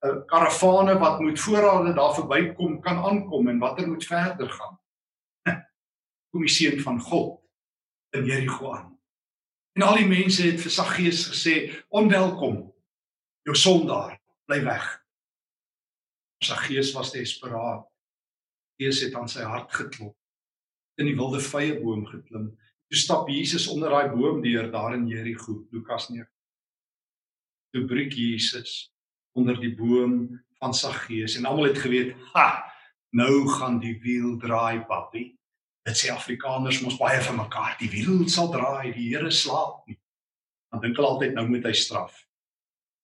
karavane 0.00 0.94
wat 0.98 1.20
moet 1.20 1.40
voorrade 1.40 1.92
daar 1.92 2.14
verbykom 2.16 2.78
kan 2.80 3.02
aankom 3.04 3.48
en 3.48 3.58
watter 3.60 3.88
moet 3.88 4.06
verder 4.06 4.48
gaan. 4.48 4.78
Kom 6.32 6.46
die 6.46 6.52
seun 6.52 6.80
van 6.80 7.00
God 7.00 7.36
in 8.16 8.24
Jerigo 8.24 8.72
aan. 8.74 8.96
En 9.76 9.86
al 9.86 10.00
die 10.00 10.08
mense 10.08 10.42
het 10.42 10.60
vir 10.62 10.72
Saggeus 10.72 11.26
gesê: 11.30 11.54
"Onwelkom. 11.88 12.72
Jou 13.46 13.56
sondaar, 13.56 14.18
bly 14.48 14.64
weg." 14.64 14.88
Saggeus 16.44 16.92
was 16.92 17.12
desperaat. 17.12 17.84
Gees 18.80 19.00
het 19.04 19.14
aan 19.14 19.28
sy 19.28 19.44
hart 19.44 19.72
geklop. 19.72 20.16
In 20.96 21.06
die 21.06 21.16
wilde 21.16 21.40
vrye 21.40 21.76
boom 21.80 22.06
geklim. 22.08 22.50
Toe 22.90 22.98
stap 22.98 23.28
Jesus 23.30 23.68
onder 23.70 23.92
daai 23.92 24.10
boom 24.10 24.40
deur 24.42 24.66
daar 24.70 24.96
in 24.96 25.06
Jerigo, 25.06 25.60
Lukas 25.70 26.08
9. 26.10 26.26
Toe 27.70 27.84
breek 27.86 28.12
Jesus 28.18 28.90
onder 29.38 29.60
die 29.62 29.70
boom 29.78 30.26
van 30.58 30.74
Saggeus 30.74 31.36
en 31.38 31.46
almal 31.46 31.70
het 31.70 31.78
geweet, 31.78 32.16
"Ha, 32.34 32.64
nou 33.14 33.46
gaan 33.48 33.78
die 33.78 33.94
wiel 34.02 34.36
draai, 34.36 34.82
papi." 34.84 35.38
Dit 35.86 35.96
sê 35.96 36.10
Afrikaners 36.10 36.82
mos 36.82 36.98
baie 36.98 37.22
vir 37.22 37.36
mekaar, 37.36 37.76
"Die 37.78 37.90
wiel 37.90 38.28
sal 38.28 38.50
draai, 38.50 38.92
die 38.92 39.14
Here 39.14 39.30
slaap 39.30 39.86
nie." 39.86 40.00
Dan 40.72 40.80
dink 40.80 40.96
hulle 40.96 41.08
altyd 41.08 41.34
nou 41.34 41.48
moet 41.48 41.64
hy 41.64 41.72
straf. 41.72 42.26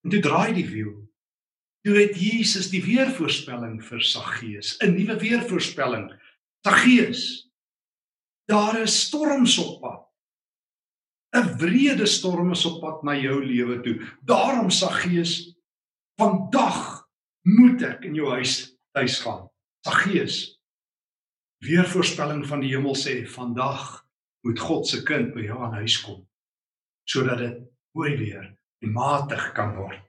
En 0.04 0.10
toe 0.10 0.20
draai 0.20 0.52
die 0.52 0.66
wiel 0.66 1.06
Toe 1.86 1.94
het 1.94 2.16
Jesus 2.18 2.66
die 2.72 2.82
weervoorspelling 2.82 3.78
vir 3.84 4.00
Saggeus, 4.02 4.74
'n 4.82 4.96
nuwe 4.96 5.20
weervoorspelling. 5.20 6.10
Saggeus, 6.66 7.45
daar 8.50 8.80
is 8.80 9.00
storms 9.06 9.58
op 9.58 9.80
pad. 9.80 10.02
'n 11.36 11.56
Wrede 11.58 12.06
storm 12.06 12.50
is 12.50 12.64
op 12.64 12.80
pad 12.80 13.02
na 13.02 13.14
jou 13.14 13.44
lewe 13.44 13.80
toe. 13.80 13.96
Daarom 14.24 14.70
Saggeus, 14.70 15.56
vandag 16.16 17.08
moet 17.42 17.82
ek 17.82 18.04
in 18.04 18.14
jou 18.14 18.30
huis 18.30 18.78
tuis 18.92 19.18
gaan. 19.20 19.50
Saggeus, 19.86 20.56
weervoorspelling 21.58 22.46
van 22.46 22.60
die 22.60 22.72
hemel 22.74 22.96
sê 22.96 23.26
vandag 23.26 24.06
moet 24.40 24.58
God 24.58 24.86
se 24.88 25.02
kind 25.02 25.34
by 25.34 25.46
jou 25.46 25.58
aan 25.62 25.78
huis 25.82 26.00
kom 26.00 26.24
sodat 27.06 27.38
dit 27.38 27.58
mooi 27.94 28.16
weer 28.18 28.46
en 28.82 28.92
matig 28.92 29.52
kan 29.54 29.76
word 29.76 30.06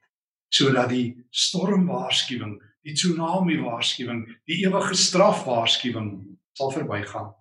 sodat 0.53 0.89
die 0.91 1.11
stormwaarskuwing, 1.35 2.55
die 2.87 2.95
tsunami 2.95 3.57
waarskuwing, 3.59 4.23
die 4.47 4.61
ewige 4.63 4.95
straf 4.95 5.43
waarskuwing 5.47 6.11
sal 6.57 6.71
verbygaan. 6.71 7.33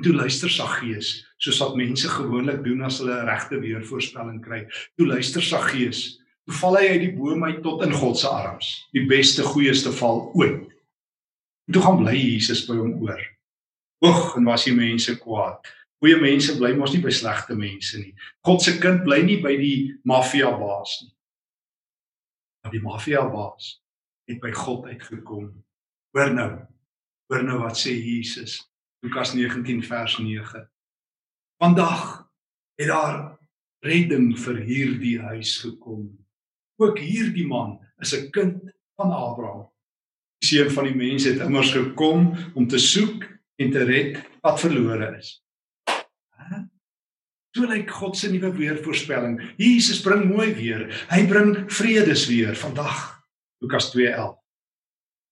Toe 0.00 0.14
luister 0.14 0.50
Saggeus, 0.50 1.20
soos 1.36 1.58
wat 1.60 1.76
mense 1.76 2.08
gewoonlik 2.08 2.62
doen 2.64 2.82
as 2.82 2.98
hulle 2.98 3.12
'n 3.12 3.28
regte 3.28 3.60
weervoorspelling 3.60 4.40
kry. 4.40 4.64
Toe 4.96 5.06
luister 5.06 5.42
Saggeus, 5.42 6.18
toe 6.46 6.54
val 6.54 6.76
hy 6.76 6.86
uit 6.88 7.00
die 7.00 7.16
boom 7.16 7.44
uit 7.44 7.62
tot 7.62 7.82
in 7.82 7.92
God 7.92 8.18
se 8.18 8.28
arms, 8.28 8.88
die 8.92 9.06
beste 9.06 9.42
goeieste 9.42 9.92
val 9.92 10.32
ooit. 10.34 10.72
Toe 11.72 11.82
gaan 11.82 11.98
bly 11.98 12.16
Jesus 12.16 12.66
by 12.66 12.76
hom 12.76 13.02
oor. 13.02 13.20
Oeg, 14.02 14.36
en 14.36 14.44
was 14.44 14.64
die 14.64 14.74
mense 14.74 15.18
kwaad. 15.18 15.60
Goeie 16.00 16.20
mense 16.20 16.56
bly 16.58 16.74
mos 16.74 16.92
nie 16.92 17.02
by 17.02 17.10
slegte 17.10 17.54
mense 17.54 17.98
nie. 17.98 18.14
God 18.42 18.62
se 18.62 18.78
kind 18.78 19.04
bly 19.04 19.22
nie 19.22 19.40
by 19.42 19.56
die 19.56 19.94
maffia 20.04 20.50
baas 20.50 21.02
nie 21.02 21.12
dat 22.62 22.72
die 22.72 22.82
maffia 22.82 23.22
baas 23.26 23.78
het 24.30 24.38
by 24.42 24.52
God 24.54 24.86
uitgekom. 24.86 25.48
Hoor 26.14 26.34
nou. 26.34 26.50
Hoor 27.30 27.42
nou 27.46 27.58
wat 27.64 27.78
sê 27.78 27.94
Jesus. 27.96 28.60
Lukas 29.02 29.32
19 29.34 29.82
vers 29.82 30.18
9. 30.18 30.70
Vandag 31.58 32.30
het 32.74 32.86
daar 32.86 33.38
redding 33.82 34.28
vir 34.38 34.60
hierdie 34.62 35.16
huis 35.20 35.56
gekom. 35.58 36.04
Ook 36.78 37.00
hierdie 37.02 37.46
man 37.46 37.80
is 37.98 38.14
'n 38.14 38.30
kind 38.30 38.62
van 38.94 39.10
Abraham. 39.10 39.66
Die 40.38 40.48
seun 40.48 40.70
van 40.70 40.84
die 40.84 40.94
mens 40.94 41.24
het 41.24 41.42
immers 41.42 41.72
gekom 41.72 42.36
om 42.54 42.68
te 42.68 42.78
soek 42.78 43.26
en 43.56 43.70
te 43.70 43.84
red 43.84 44.22
wat 44.40 44.60
verlore 44.60 45.16
is. 45.18 45.42
So 47.50 47.66
lyk 47.66 47.90
God 47.90 48.16
se 48.16 48.30
nuwe 48.30 48.52
weervoorspelling. 48.52 49.54
Jesus 49.56 50.00
bring 50.00 50.24
mooi 50.24 50.54
weer. 50.54 51.06
Hy 51.10 51.26
bring 51.26 51.72
vredes 51.72 52.26
weer 52.26 52.56
vandag. 52.56 53.26
Lukas 53.58 53.90
2:11. 53.90 54.38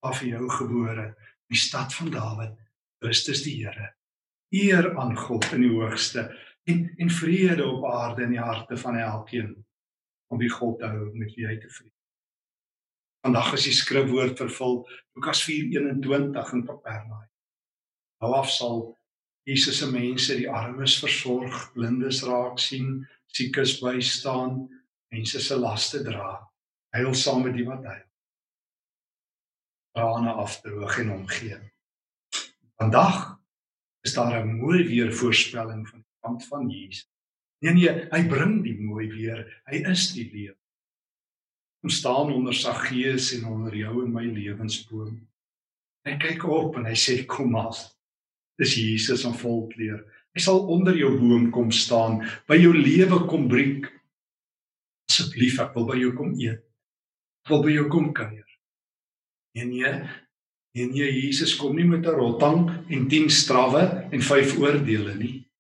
Af 0.03 0.19
vir 0.19 0.29
jou 0.29 0.51
gebore 0.51 1.15
die 1.47 1.59
stad 1.59 1.95
van 1.95 2.11
Dawid, 2.11 2.60
Christus 3.01 3.43
die 3.47 3.57
Here. 3.63 3.95
Eer 4.53 4.91
aan 4.99 5.17
God 5.17 5.47
in 5.55 5.65
die 5.65 5.73
hoogste 5.73 6.29
en 6.69 6.85
en 6.99 7.11
vrede 7.11 7.65
op 7.67 7.87
aarde 7.89 8.27
in 8.27 8.35
die 8.35 8.43
harte 8.43 8.77
van 8.77 8.99
elkeen 8.99 9.55
om 10.31 10.39
wie 10.39 10.51
God 10.51 10.83
hou 10.85 11.11
met 11.15 11.33
wie 11.35 11.47
hy 11.49 11.57
tevrede. 11.59 11.97
Vandag 13.25 13.55
is 13.57 13.67
die 13.69 13.77
skrifwoord 13.77 14.39
vervul 14.41 14.83
Lukas 15.17 15.43
4:21 15.49 16.53
in 16.57 16.67
Kapernaum. 16.67 17.29
Nou 18.21 18.35
af 18.37 18.51
sal 18.51 18.83
Jesus 19.49 19.79
se 19.79 19.89
mense 19.91 20.37
die 20.37 20.51
armes 20.51 20.99
versorg, 21.01 21.73
blindes 21.73 22.23
raak 22.29 22.59
sien, 22.61 23.07
siekes 23.27 23.79
bystaan, 23.81 24.69
mense 25.11 25.41
se 25.41 25.57
laste 25.57 26.03
dra. 26.05 26.37
Hy 26.95 27.03
wil 27.07 27.17
saam 27.17 27.43
met 27.47 27.57
die 27.57 27.67
wat 27.67 27.85
hy 27.89 27.99
trane 29.97 30.33
afdroog 30.39 30.99
en 31.03 31.13
omgee. 31.13 31.57
Vandag 32.81 33.41
is 34.01 34.15
daar 34.15 34.41
'n 34.41 34.57
mooi 34.57 34.87
weer 34.89 35.13
voorspelling 35.13 35.89
van 35.89 35.99
die 35.99 36.17
kant 36.21 36.47
van 36.47 36.71
Jesus. 36.71 37.11
Nee 37.59 37.73
nee, 37.73 38.09
hy 38.11 38.29
bring 38.29 38.63
die 38.63 38.81
mooi 38.81 39.09
weer. 39.09 39.63
Hy 39.65 39.77
is 39.77 40.13
die 40.13 40.31
lewe. 40.33 40.57
Kom 41.81 41.91
staan 41.91 42.33
onder 42.33 42.55
sy 42.55 42.73
gees 42.73 43.33
en 43.37 43.45
onder 43.45 43.77
jou 43.77 44.05
en 44.05 44.13
my 44.13 44.25
lewensboom. 44.25 45.29
Hy 46.09 46.17
kyk 46.17 46.45
op 46.45 46.77
en 46.77 46.85
hy 46.85 46.97
sê 46.97 47.27
kom 47.27 47.51
mas. 47.51 47.99
Dis 48.57 48.75
Jesus 48.75 49.25
in 49.25 49.37
volkleur. 49.37 50.01
Hy 50.33 50.41
sal 50.41 50.65
onder 50.67 50.97
jou 50.97 51.19
boom 51.19 51.51
kom 51.51 51.71
staan, 51.71 52.23
by 52.49 52.57
jou 52.57 52.73
lewe 52.73 53.27
kom 53.27 53.49
breek. 53.49 53.91
Asseblief, 55.11 55.61
ek 55.61 55.75
wil 55.75 55.87
by 55.87 55.99
jou 55.99 56.15
kom 56.17 56.33
eet. 56.41 56.65
Ek 57.45 57.53
wil 57.53 57.63
by 57.63 57.77
jou 57.77 57.89
kom 57.89 58.13
kuier. 58.15 58.49
Nee 59.55 59.65
nee. 59.65 59.95
Nee 60.73 60.87
nee, 60.87 61.13
Jesus 61.27 61.57
kom 61.57 61.75
nie 61.77 61.85
met 61.85 62.07
'n 62.07 62.15
rotang 62.15 62.87
en 62.89 63.09
10 63.09 63.31
strawwe 63.31 64.07
en 64.11 64.23
5 64.23 64.59
oordeele 64.59 65.15
nie. 65.15 65.51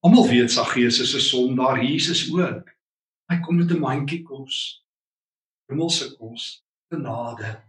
Almal 0.00 0.28
weet 0.28 0.50
Saggeus 0.50 1.00
is 1.00 1.14
'n 1.14 1.20
sondaar, 1.20 1.84
Jesus 1.84 2.32
ook. 2.32 2.68
Hy 3.26 3.40
kom 3.40 3.56
met 3.56 3.70
'n 3.70 3.78
mandjie 3.78 4.22
kos. 4.22 4.86
Hemelse 5.66 6.16
kos, 6.16 6.64
genade. 6.88 7.62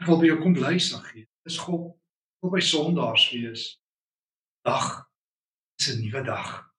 Ek 0.00 0.06
wil 0.06 0.18
by 0.18 0.26
jou 0.26 0.40
kom 0.40 0.52
bly, 0.52 0.78
Saggeus. 0.78 1.30
Dis 1.44 1.58
God. 1.58 1.96
Wil 2.40 2.50
by 2.50 2.60
sondaars 2.60 3.30
wees. 3.30 3.80
Dag 4.64 5.08
is 5.78 5.94
'n 5.94 6.00
nuwe 6.00 6.22
dag. 6.24 6.74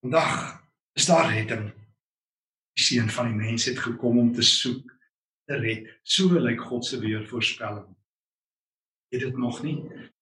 Vandag 0.00 0.62
is 0.92 1.06
daar 1.06 1.32
redding. 1.32 1.72
Die 2.74 2.84
seun 2.84 3.10
van 3.10 3.26
die 3.26 3.34
mens 3.34 3.64
het 3.64 3.78
gekom 3.78 4.18
om 4.18 4.32
te 4.32 4.42
soek 4.42 4.98
te 5.46 5.56
red. 5.56 6.00
So 6.02 6.38
lyk 6.38 6.60
God 6.60 6.84
se 6.84 6.98
weervoorspelling. 6.98 7.99
Weet 9.10 9.20
dit 9.26 9.36
nog 9.36 9.62
nie? 9.66 9.76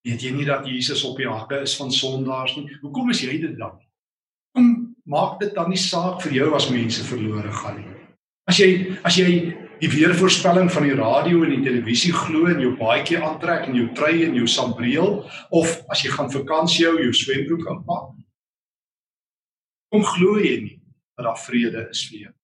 Weet 0.07 0.23
jy 0.25 0.33
nie 0.33 0.47
dat 0.49 0.67
Jesus 0.67 1.05
op 1.05 1.19
die 1.21 1.29
hakke 1.29 1.61
is 1.67 1.77
van 1.77 1.93
sondaars 1.93 2.55
nie? 2.57 2.69
Hoekom 2.81 3.11
is 3.13 3.21
jy 3.21 3.37
dit 3.43 3.57
dan? 3.61 3.77
Kom 4.57 4.69
maak 5.09 5.39
dit 5.41 5.53
dan 5.57 5.69
nie 5.73 5.81
saak 5.81 6.23
vir 6.25 6.39
jou 6.39 6.49
as 6.57 6.71
mense 6.73 7.05
verlore 7.05 7.53
gaan 7.61 7.81
nie. 7.81 7.97
As 8.49 8.61
jy 8.61 8.97
as 9.05 9.19
jy 9.21 9.29
die 9.79 9.91
weervoorspelling 9.93 10.71
van 10.73 10.89
die 10.89 10.97
radio 10.99 11.45
en 11.45 11.53
die 11.53 11.65
televisie 11.67 12.15
glo 12.17 12.49
en 12.51 12.61
jou 12.65 12.73
baadjie 12.81 13.21
aantrek 13.21 13.69
en 13.69 13.77
jou 13.77 13.87
trui 13.97 14.25
en 14.27 14.35
jou 14.41 14.49
sambreel 14.51 15.21
of 15.55 15.77
as 15.93 16.03
jy 16.05 16.11
gaan 16.17 16.33
vakansie 16.33 16.89
hou 16.89 16.97
jou 16.99 17.13
swembroek 17.15 17.69
aanpak. 17.71 18.11
Kom 19.93 20.05
glo 20.17 20.41
jy 20.41 20.57
nie 20.65 20.75
dat 21.19 21.29
daar 21.29 21.41
vrede 21.45 21.87
is 21.93 22.03
vir 22.09 22.25
jou? 22.27 22.35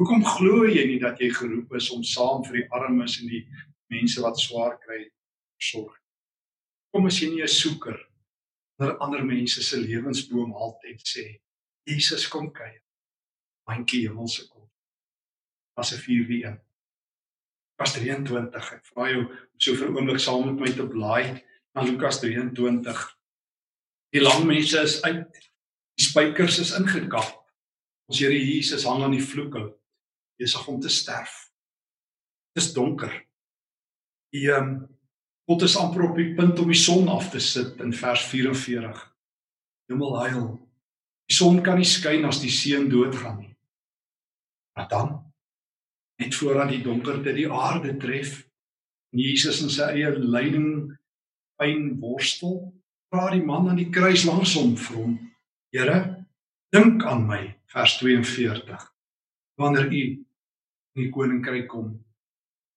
Hoekom 0.00 0.24
glo 0.36 0.64
jy 0.68 0.84
nie 0.92 1.00
dat 1.00 1.20
jy 1.20 1.32
geroep 1.32 1.76
is 1.80 1.90
om 1.96 2.04
saam 2.04 2.44
vir 2.44 2.60
die 2.60 2.68
armes 2.76 3.18
en 3.22 3.32
die 3.32 3.44
mense 3.92 4.20
wat 4.20 4.40
swaar 4.40 4.76
kry 4.84 5.06
sorg? 5.58 5.94
Kom 6.92 7.06
as 7.06 7.20
jy 7.20 7.30
nie 7.30 7.42
'n 7.42 7.48
soeker 7.48 7.98
na 8.78 8.96
ander 9.00 9.24
mense 9.24 9.62
se 9.62 9.76
lewensboom 9.76 10.52
altyd 10.52 11.00
sê 11.00 11.40
Jesus 11.86 12.28
kom 12.28 12.50
kyk. 12.52 12.82
Mandjie 13.66 14.08
hemelse 14.08 14.48
kom. 14.48 14.68
Was 15.76 15.92
'n 15.92 15.98
4-1. 15.98 16.60
Pas 17.76 17.92
23. 17.92 18.72
Ek 18.72 18.84
vra 18.84 19.10
jou 19.10 19.22
om 19.24 19.60
so 19.60 19.74
vir 19.74 19.88
'n 19.88 19.96
oomblik 19.96 20.20
saam 20.20 20.46
met 20.46 20.60
my 20.60 20.72
te 20.72 20.86
blaai 20.86 21.42
na 21.74 21.82
Lukas 21.82 22.20
23. 22.20 23.16
Die 24.12 24.20
lang 24.20 24.46
mense 24.46 24.80
is 24.82 25.02
uit. 25.02 25.32
Die 25.96 26.04
spykers 26.04 26.58
is 26.58 26.72
ingekap. 26.72 27.44
Ons 28.08 28.18
Here 28.18 28.32
Jesus 28.32 28.84
hang 28.84 29.02
aan 29.02 29.16
die 29.16 29.24
vloekhout 29.24 29.76
besig 30.38 30.68
om 30.68 30.80
te 30.80 30.88
sterf. 30.88 31.50
Dit 32.54 32.64
is 32.64 32.72
donker. 32.72 33.12
Die 34.32 34.50
ehm 34.52 34.68
um, 34.68 34.95
God 35.46 35.62
is 35.62 35.76
amper 35.78 36.08
op 36.08 36.16
die 36.18 36.32
punt 36.34 36.58
om 36.58 36.70
die 36.72 36.78
son 36.78 37.08
af 37.08 37.30
te 37.30 37.40
sit 37.40 37.78
in 37.82 37.92
vers 37.94 38.24
44. 38.32 39.02
Hemel 39.86 40.16
huil. 40.24 40.48
Die 41.30 41.36
son 41.36 41.60
kan 41.62 41.78
nie 41.78 41.86
skyn 41.86 42.26
as 42.26 42.40
die 42.42 42.50
seun 42.50 42.88
doodgaan 42.90 43.38
nie. 43.44 43.52
Maar 44.74 44.88
dan 44.90 45.12
net 46.18 46.34
voordat 46.34 46.72
die 46.72 46.82
donkerte 46.82 47.34
die 47.36 47.46
aarde 47.52 47.94
tref, 48.00 48.40
Jesus 49.16 49.62
in 49.62 49.70
sy 49.72 49.86
eie 49.94 50.10
lyding 50.16 50.96
pyn 51.60 51.94
worstel, 52.02 52.58
vra 53.12 53.30
die 53.32 53.44
man 53.44 53.70
aan 53.70 53.78
die 53.80 53.90
kruis 53.92 54.26
langs 54.28 54.56
hom 54.58 54.74
vir 54.76 54.96
hom: 54.96 55.14
"Here, 55.72 56.26
dink 56.74 57.04
aan 57.04 57.26
my." 57.28 57.42
Vers 57.66 57.98
42. 57.98 58.92
Wanneer 59.60 59.92
u 59.92 60.02
in 60.96 61.02
die 61.02 61.10
koninkryk 61.10 61.66
kom. 61.68 62.05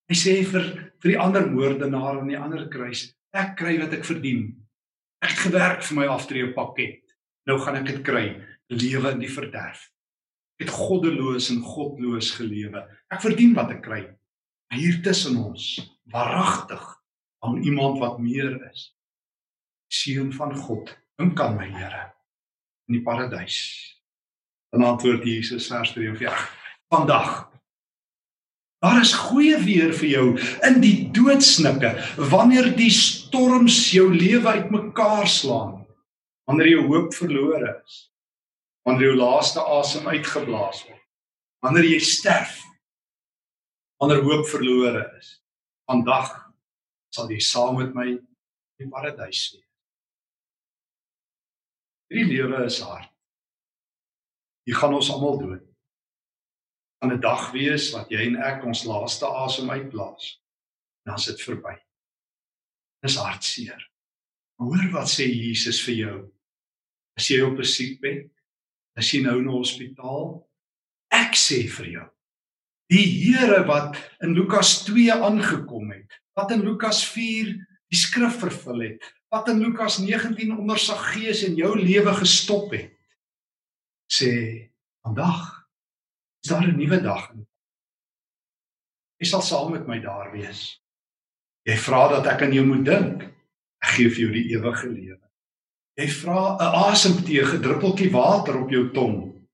Hy 0.10 0.17
sê 0.17 0.39
vir 0.41 0.65
vir 1.00 1.13
die 1.13 1.19
ander 1.22 1.45
moordenaar 1.48 2.19
aan 2.19 2.32
die 2.32 2.39
ander 2.39 2.65
kruis, 2.72 3.06
ek 3.32 3.56
kry 3.60 3.78
wat 3.80 3.93
ek 3.95 4.08
verdien. 4.08 4.50
Ek 5.24 5.36
het 5.36 5.43
gewerk 5.45 5.84
vir 5.86 6.00
my 6.00 6.08
aftreë 6.12 6.52
pakket. 6.56 7.13
Nou 7.48 7.60
gaan 7.62 7.80
ek 7.80 7.88
dit 7.91 8.02
kry, 8.06 8.26
lewe 8.74 9.13
in 9.13 9.24
die 9.24 9.32
verderf. 9.32 9.86
Ek 10.60 10.67
het 10.67 10.76
goddeloos 10.76 11.50
en 11.54 11.62
godloos 11.63 12.34
gelewe. 12.36 12.84
Ek 13.12 13.22
verdien 13.24 13.54
wat 13.56 13.72
ek 13.78 13.84
kry. 13.86 14.02
Hier 14.76 15.00
tussen 15.06 15.38
ons, 15.39 15.80
waaragtig, 16.12 16.84
aan 17.45 17.62
iemand 17.63 18.02
wat 18.02 18.19
meer 18.22 18.58
is. 18.67 18.89
Seun 19.89 20.34
van 20.36 20.52
God, 20.58 20.91
dink 21.17 21.39
aan 21.41 21.56
my 21.58 21.69
Here 21.72 22.10
in 22.89 22.98
die 22.98 23.06
paradys. 23.06 23.60
Dan 24.74 24.86
antwoord 24.86 25.24
Jesus 25.26 25.69
vers 25.72 25.93
43: 25.95 26.43
Vandag 26.89 27.48
Daar 28.80 29.02
is 29.02 29.12
goeie 29.13 29.58
weer 29.60 29.92
vir 29.92 30.08
jou 30.08 30.26
in 30.63 30.80
die 30.80 31.10
doodsnikke 31.12 31.92
wanneer 32.32 32.72
die 32.78 32.92
storms 32.96 33.89
jou 33.92 34.08
lewe 34.13 34.48
uitmekaar 34.48 35.28
slaan. 35.28 35.82
Wanneer 36.48 36.72
jou 36.72 36.86
hoop 36.88 37.12
verlore 37.13 37.74
is. 37.84 37.98
Wanneer 38.88 39.12
jou 39.12 39.18
laaste 39.20 39.60
asem 39.60 40.08
uitgeblaas 40.08 40.86
word. 40.88 41.04
Wanneer 41.65 41.89
jy 41.92 42.00
sterf. 42.00 42.56
Wanneer 44.00 44.24
hoop 44.24 44.48
verlore 44.48 45.04
is. 45.20 45.36
Vandag 45.89 46.32
sal 47.12 47.28
jy 47.34 47.42
saam 47.44 47.82
met 47.82 47.92
my 47.98 48.08
in 48.15 48.24
die 48.80 48.88
paradys 48.88 49.44
wees. 49.52 49.65
Hierdie 52.10 52.39
lewe 52.39 52.63
is 52.65 52.80
hard. 52.82 53.12
Jy 54.70 54.78
gaan 54.80 54.96
ons 54.96 55.12
almal 55.12 55.42
dood 55.42 55.68
aan 57.00 57.14
'n 57.14 57.20
dag 57.20 57.52
wees 57.52 57.92
wat 57.92 58.10
jy 58.10 58.26
en 58.28 58.36
ek 58.36 58.64
ons 58.64 58.84
laaste 58.84 59.26
asem 59.26 59.70
uitblaas. 59.70 60.42
Dan 61.06 61.16
is 61.16 61.26
dit 61.26 61.42
verby. 61.42 61.76
Dis 63.02 63.16
hartseer. 63.16 63.90
Hoor 64.60 64.90
wat 64.92 65.08
sê 65.08 65.26
Jesus 65.32 65.82
vir 65.86 65.96
jou? 65.96 66.18
As 67.18 67.28
jy 67.28 67.42
op 67.42 67.58
'n 67.60 67.64
siekbed, 67.64 68.30
as 68.96 69.12
jy 69.12 69.22
nou 69.24 69.40
in 69.40 69.48
'n 69.48 69.58
hospitaal, 69.58 70.48
ek 71.12 71.36
sê 71.36 71.68
vir 71.70 71.86
jou. 71.86 72.08
Die 72.90 73.06
Here 73.06 73.66
wat 73.68 73.96
in 74.22 74.34
Lukas 74.34 74.84
2 74.84 75.14
aangekom 75.14 75.92
het, 75.92 76.10
wat 76.36 76.52
in 76.52 76.62
Lukas 76.62 77.04
4 77.06 77.54
die 77.90 77.98
skrif 77.98 78.40
vervul 78.40 78.82
het, 78.82 79.04
wat 79.30 79.48
in 79.50 79.60
Lukas 79.60 80.00
19 80.00 80.58
onder 80.58 80.78
sy 80.78 80.96
gees 81.14 81.44
in 81.44 81.56
jou 81.56 81.76
lewe 81.78 82.14
gestop 82.18 82.72
het, 82.74 82.92
sê 84.10 84.72
vandag 85.06 85.49
is 86.43 86.49
daar 86.49 86.67
'n 86.67 86.78
nuwe 86.78 87.02
dag. 87.02 87.34
Jy 89.19 89.25
sal 89.28 89.41
saam 89.41 89.71
met 89.71 89.88
my 89.88 89.99
daar 89.99 90.32
wees. 90.32 90.82
Jy 91.67 91.75
vra 91.78 92.08
dat 92.08 92.28
ek 92.28 92.41
aan 92.41 92.54
jou 92.54 92.65
moet 92.65 92.86
dink. 92.86 93.23
Ek 93.84 93.91
gee 93.95 94.10
vir 94.10 94.19
jou 94.19 94.32
die 94.32 94.47
ewige 94.56 94.88
lewe. 94.88 95.30
Jy 95.99 96.08
vra 96.08 96.56
'n 96.56 96.75
asemteug, 96.88 97.54
'n 97.54 97.62
druppeltjie 97.62 98.12
water 98.12 98.62
op 98.63 98.69
jou 98.69 98.91
tong. 98.91 99.45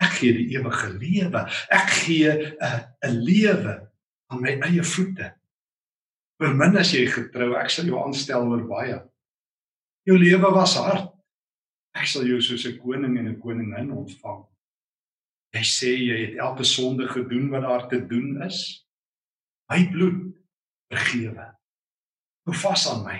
Ek 0.00 0.12
gee 0.20 0.32
die 0.32 0.56
ewige 0.56 0.88
lewe. 0.98 1.40
Ek 1.70 1.88
gee 1.90 2.30
'n 2.30 2.84
'n 3.02 3.14
lewe 3.24 3.90
aan 4.30 4.40
my 4.40 4.60
eie 4.62 4.82
voete. 4.82 5.34
Vir 6.40 6.54
min 6.54 6.76
as 6.76 6.92
jy 6.92 7.06
getrou, 7.06 7.54
ek 7.56 7.70
sal 7.70 7.84
jou 7.84 7.98
aanstel 7.98 8.46
oor 8.48 8.62
baie. 8.68 9.02
Jou 10.06 10.16
lewe 10.18 10.52
was 10.54 10.76
hard. 10.76 11.10
Ek 11.94 12.06
sal 12.06 12.24
jou 12.24 12.40
soos 12.40 12.64
'n 12.66 12.78
koning 12.78 13.18
en 13.18 13.28
'n 13.28 13.40
koningin 13.40 13.90
ontvang. 13.90 14.46
Jy 15.54 15.64
sê 15.66 15.90
jy 15.98 16.18
het 16.24 16.38
elke 16.38 16.64
sonde 16.66 17.08
gedoen 17.10 17.48
wat 17.50 17.66
daar 17.66 17.88
te 17.90 17.98
doen 18.06 18.38
is. 18.46 18.86
My 19.70 19.82
bloed 19.90 20.30
vergewe. 20.90 21.46
Hou 22.46 22.56
vas 22.62 22.86
aan 22.90 23.04
my. 23.06 23.18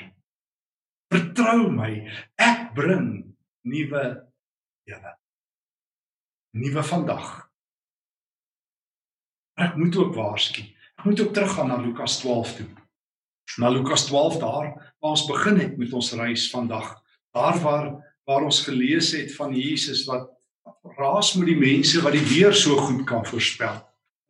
Vertrou 1.10 1.70
my. 1.74 1.90
Ek 2.38 2.70
bring 2.74 3.34
nuwe 3.66 4.04
lewe. 4.86 5.14
Nuwe 6.58 6.82
vandag. 6.86 7.30
Ek 9.60 9.76
moet 9.78 9.96
ook 9.98 10.14
waarsku. 10.14 10.64
Ek 10.98 11.06
moet 11.06 11.20
ook 11.22 11.34
teruggaan 11.34 11.70
na 11.70 11.78
Lukas 11.82 12.18
12 12.22 12.54
toe. 12.58 12.68
Na 13.58 13.70
Lukas 13.70 14.06
12 14.06 14.38
daar 14.38 14.68
waar 15.00 15.14
ons 15.14 15.26
begin 15.26 15.58
het 15.58 15.76
met 15.78 15.92
ons 15.92 16.12
reis 16.14 16.46
vandag. 16.50 16.94
Daar 17.34 17.58
waar 17.62 17.90
waar 18.28 18.44
ons 18.46 18.62
gelees 18.62 19.10
het 19.16 19.32
van 19.34 19.54
Jesus 19.56 20.04
wat 20.06 20.28
raas 20.96 21.34
met 21.34 21.48
die 21.50 21.58
mense 21.58 22.02
wat 22.04 22.16
die 22.16 22.26
weer 22.28 22.54
so 22.54 22.76
goed 22.76 23.04
kan 23.08 23.24
voorspel. 23.26 23.78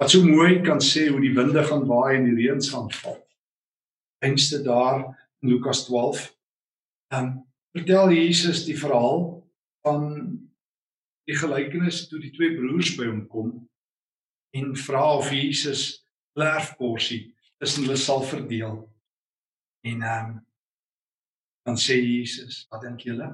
Wat 0.01 0.11
so 0.11 0.25
mooi 0.25 0.61
kan 0.65 0.81
sê 0.81 1.09
hoe 1.11 1.21
die 1.21 1.35
winde 1.37 1.65
gaan 1.67 1.87
waai 1.89 2.17
en 2.17 2.29
die 2.29 2.37
reën 2.39 2.63
gaan 2.73 2.91
val. 3.01 3.19
Eindste 4.25 4.63
daar 4.63 5.03
in 5.43 5.49
Lukas 5.55 5.85
12. 5.89 6.29
Ehm 7.15 7.25
um, 7.25 7.39
vertel 7.71 8.11
Jesus 8.11 8.65
die 8.67 8.79
verhaal 8.79 9.21
van 9.87 10.07
die 11.31 11.37
gelykenis 11.39 12.09
toe 12.11 12.19
die 12.19 12.33
twee 12.35 12.57
broers 12.57 12.97
by 12.99 13.07
hom 13.07 13.21
kom 13.31 13.51
en 14.51 14.73
vra 14.75 15.05
of 15.21 15.31
Jesus 15.31 16.01
erfporsie 16.35 17.29
tussen 17.63 17.85
hulle 17.85 17.99
sal 18.01 18.25
verdeel. 18.27 18.81
En 19.87 20.03
ehm 20.03 20.31
um, 20.31 20.39
dan 21.63 21.77
sê 21.79 22.01
Jesus, 22.01 22.65
wat 22.71 22.83
dink 22.83 23.05
julle? 23.05 23.29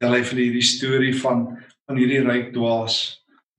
Tel 0.00 0.16
hy 0.16 0.22
vir 0.24 0.38
hierdie 0.46 0.64
storie 0.64 1.16
van 1.20 1.50
van 1.90 1.98
hierdie 1.98 2.22
ryk 2.22 2.52
dwaas 2.54 2.96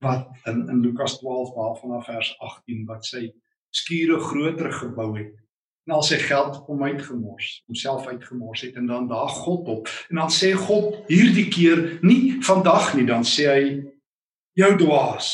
wat 0.02 0.26
in 0.50 0.64
in 0.72 0.80
Lukas 0.82 1.18
12 1.20 1.52
waarvan 1.54 1.92
af 1.98 2.08
vers 2.08 2.32
18 2.40 2.86
wat 2.88 3.06
sy 3.06 3.28
skure 3.70 4.18
groter 4.20 4.72
gebou 4.74 5.12
het 5.18 5.36
en 5.86 5.94
al 5.96 6.04
sy 6.06 6.18
geld 6.22 6.60
om 6.70 6.82
uitgemors, 6.86 7.62
homself 7.66 8.06
uitgemors 8.06 8.62
het 8.62 8.76
en 8.78 8.86
dan 8.86 9.08
daar 9.10 9.30
God 9.34 9.68
op. 9.68 9.88
En 10.10 10.20
dan 10.22 10.30
sê 10.30 10.52
God 10.54 11.00
hierdie 11.10 11.48
keer 11.50 11.82
nie 12.06 12.38
vandag 12.46 12.92
nie, 12.94 13.06
dan 13.06 13.26
sê 13.26 13.48
hy 13.50 13.64
jou 14.58 14.70
dwaas, 14.78 15.30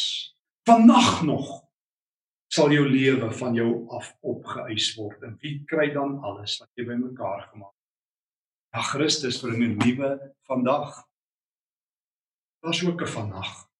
vannag 0.68 1.22
nog 1.28 1.50
sal 2.48 2.72
jou 2.72 2.86
lewe 2.88 3.28
van 3.40 3.56
jou 3.56 3.72
af 3.92 4.08
opgeëis 4.24 4.94
word. 4.96 5.20
En 5.28 5.36
wie 5.44 5.58
kry 5.68 5.90
dan 5.92 6.16
alles 6.24 6.56
wat 6.62 6.70
jy 6.80 6.88
bymekaar 6.88 7.50
gemaak 7.52 7.77
het? 8.70 8.78
Ja 8.78 8.82
Christus 8.82 9.40
bring 9.40 9.62
'n 9.62 9.76
nuwe 9.76 10.34
vandag. 10.46 11.08
Daar's 12.60 12.84
ook 12.84 13.02
'n 13.02 13.06
vannag. 13.06 13.70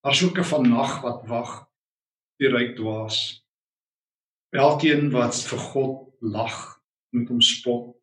Daar's 0.00 0.22
ook 0.22 0.38
'n 0.38 0.44
vannag 0.44 1.00
wat 1.00 1.26
wag 1.26 1.70
die 2.38 2.48
ryk 2.48 2.76
dwaas. 2.76 3.44
Elkeen 4.50 5.10
wat 5.10 5.42
vir 5.42 5.58
God 5.58 6.14
lag, 6.20 6.82
moet 7.10 7.28
hom 7.28 7.40
spot. 7.40 7.96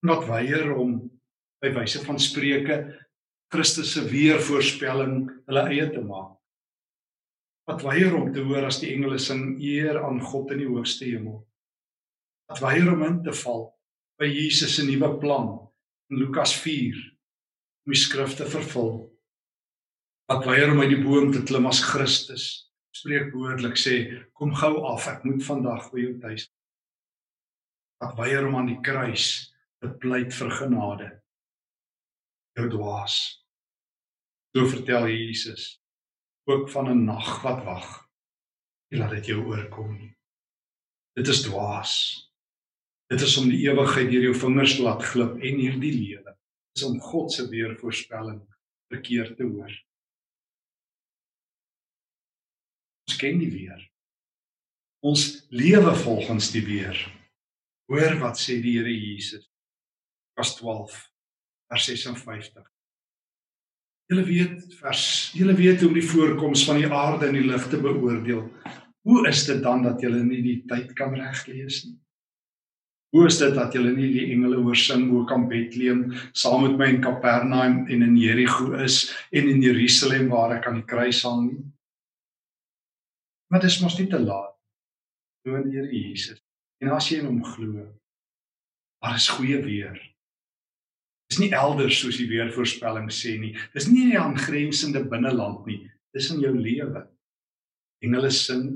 Wat 0.00 0.24
weier 0.26 0.74
om 0.76 1.20
by 1.60 1.72
wyse 1.72 2.04
van 2.04 2.18
spreuke 2.18 3.08
Christus 3.48 3.92
se 3.92 4.04
weervoorspelling 4.08 5.42
hulle 5.46 5.60
eie 5.60 5.90
te 5.90 6.00
maak. 6.00 6.38
Wat 7.64 7.82
weier 7.82 8.14
om 8.14 8.32
te 8.32 8.40
hoor 8.40 8.64
as 8.64 8.80
die 8.80 8.94
engele 8.94 9.18
sing 9.18 9.60
eer 9.60 10.04
aan 10.04 10.20
God 10.20 10.50
in 10.50 10.58
die 10.58 10.68
hoogste 10.68 11.04
hemel. 11.04 11.48
Wat 12.46 12.58
weier 12.58 12.92
om 12.92 13.02
in 13.02 13.22
te 13.22 13.32
val 13.32 13.79
by 14.20 14.28
Jesus 14.28 14.74
se 14.76 14.84
nuwe 14.84 15.14
plan 15.18 15.46
in 16.10 16.18
Lukas 16.20 16.52
om 16.60 17.94
die 17.94 17.96
skrifte 17.96 18.44
vervul. 18.44 19.08
Wat 20.28 20.44
weier 20.44 20.70
om 20.70 20.82
uit 20.82 20.92
die 20.92 21.00
boom 21.00 21.32
te 21.32 21.40
klim 21.42 21.66
as 21.66 21.80
Christus. 21.80 22.68
Spreek 22.92 23.32
woordelik 23.32 23.78
sê, 23.80 23.94
kom 24.36 24.52
gou 24.54 24.82
af, 24.90 25.06
ek 25.08 25.24
moet 25.24 25.42
vandag 25.46 25.88
by 25.92 26.04
jou 26.04 26.14
tuis. 26.20 26.46
Wat 28.02 28.16
weier 28.18 28.46
om 28.46 28.58
aan 28.60 28.68
die 28.68 28.80
kruis 28.84 29.54
te 29.80 29.88
pleit 30.02 30.34
vir 30.36 30.52
genade. 30.58 31.10
Jou 32.58 32.68
dwaas. 32.68 33.16
So 34.52 34.66
vertel 34.68 35.08
Jesus 35.08 35.80
ook 36.50 36.68
van 36.68 36.90
'n 36.90 37.04
nag 37.04 37.42
wat 37.42 37.64
wag. 37.64 38.08
Nie 38.90 39.00
laat 39.00 39.10
dit 39.10 39.26
jou 39.26 39.46
oorkom 39.46 39.96
nie. 39.96 40.16
Dit 41.14 41.28
is 41.28 41.42
dwaas. 41.42 42.29
Dit 43.10 43.24
is 43.26 43.36
om 43.40 43.48
die 43.50 43.64
ewigheid 43.66 44.10
deur 44.12 44.28
jou 44.28 44.34
vingers 44.38 44.76
laat 44.78 45.02
glip 45.10 45.38
en 45.42 45.62
hierdie 45.62 45.94
lewe 45.96 46.36
is 46.78 46.84
om 46.86 47.00
God 47.02 47.32
se 47.34 47.48
weervoorspelling 47.50 48.38
verkeerd 48.92 49.34
te 49.36 49.46
hoor. 49.46 49.72
Ons 53.10 53.16
ken 53.18 53.40
die 53.42 53.50
weer. 53.50 53.80
Ons 55.02 55.46
lewe 55.50 55.94
volgens 56.04 56.52
die 56.54 56.62
weer. 56.62 56.98
Hoor 57.90 58.14
wat 58.20 58.38
sê 58.38 58.60
die 58.62 58.76
Here 58.78 58.92
Jesus. 58.94 59.48
Vers 60.38 60.54
12 60.60 61.00
vers 61.70 61.86
56. 61.86 62.66
Julle 64.10 64.26
weet 64.26 64.74
vers 64.80 65.02
julle 65.38 65.54
weet 65.58 65.82
hoe 65.82 65.90
om 65.90 65.98
die 65.98 66.06
voorkoms 66.06 66.64
van 66.66 66.80
die 66.82 66.90
aarde 66.90 67.28
en 67.28 67.36
die 67.38 67.46
lig 67.46 67.66
te 67.70 67.78
beoordeel. 67.78 68.46
Hoe 69.06 69.20
is 69.30 69.44
dit 69.46 69.62
dan 69.62 69.84
dat 69.86 70.02
julle 70.02 70.22
nie 70.26 70.42
die 70.42 70.56
tyd 70.70 70.94
kan 70.98 71.14
reglees 71.14 71.84
nie? 71.86 71.98
Hoe 73.10 73.26
is 73.26 73.40
dit 73.40 73.54
dat 73.54 73.74
julle 73.74 73.90
nie 73.96 74.08
die 74.14 74.28
engele 74.30 74.60
hoor 74.62 74.78
sing 74.78 75.08
ook 75.10 75.32
aan 75.34 75.48
Bethlehem 75.50 76.04
saam 76.30 76.62
met 76.62 76.76
my 76.78 76.86
in 76.92 77.00
Kapernaum 77.02 77.80
en 77.90 78.04
in 78.06 78.14
Jerigo 78.18 78.70
is 78.78 79.02
en 79.34 79.48
in 79.50 79.64
Jerusalem 79.64 80.28
waar 80.30 80.54
ek 80.60 80.68
aan 80.70 80.78
die 80.78 80.86
kruis 80.86 81.24
hang 81.26 81.48
nie? 81.48 81.64
Dit 83.50 83.66
is 83.66 83.80
mos 83.82 83.98
nie 83.98 84.06
te 84.06 84.20
laat. 84.22 84.54
Glo 85.42 85.58
in 85.58 85.66
die 85.66 85.80
Here 85.80 85.90
Jesus. 85.90 86.38
En 86.80 86.94
as 86.94 87.10
jy 87.10 87.18
in 87.18 87.26
hom 87.26 87.42
glo, 87.42 87.88
daar 89.02 89.18
is 89.18 89.26
goeie 89.34 89.58
weer. 89.64 89.98
Dis 91.30 91.40
nie 91.42 91.50
elders 91.54 91.98
soos 91.98 92.18
die 92.20 92.30
weervoorspelling 92.30 93.10
sê 93.10 93.36
nie. 93.42 93.56
Dis 93.74 93.88
nie 93.90 94.04
in 94.06 94.14
die 94.14 94.22
aangrensende 94.22 95.02
binneland 95.10 95.66
nie. 95.66 95.82
Dis 96.14 96.30
in 96.30 96.44
jou 96.44 96.54
lewe. 96.54 97.08
Engele 98.06 98.30
sing 98.34 98.68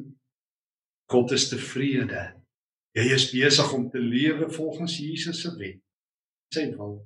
God 1.11 1.35
is 1.37 1.47
tevrede 1.53 2.33
Jy 2.95 3.09
is 3.11 3.27
besig 3.33 3.73
om 3.75 3.89
te 3.91 3.99
lewe 3.99 4.47
volgens 4.55 4.99
Jesus 5.03 5.41
se 5.43 5.51
wet. 5.59 5.81
Sy 6.55 6.69
wil. 6.77 7.01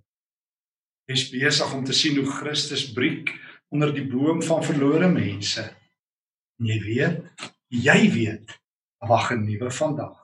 Jy 1.08 1.16
is 1.16 1.28
besig 1.32 1.70
om 1.72 1.84
te 1.88 1.94
sien 1.96 2.18
hoe 2.20 2.28
Christus 2.28 2.84
breek 2.92 3.32
onder 3.72 3.94
die 3.96 4.04
boom 4.04 4.42
van 4.44 4.64
verlore 4.64 5.08
mense. 5.08 5.64
En 6.60 6.68
jy 6.68 6.76
weet, 6.84 7.46
jy 7.72 7.98
weet, 8.12 8.52
wag 9.08 9.30
'n 9.32 9.46
nuwe 9.46 9.70
vandag. 9.70 10.16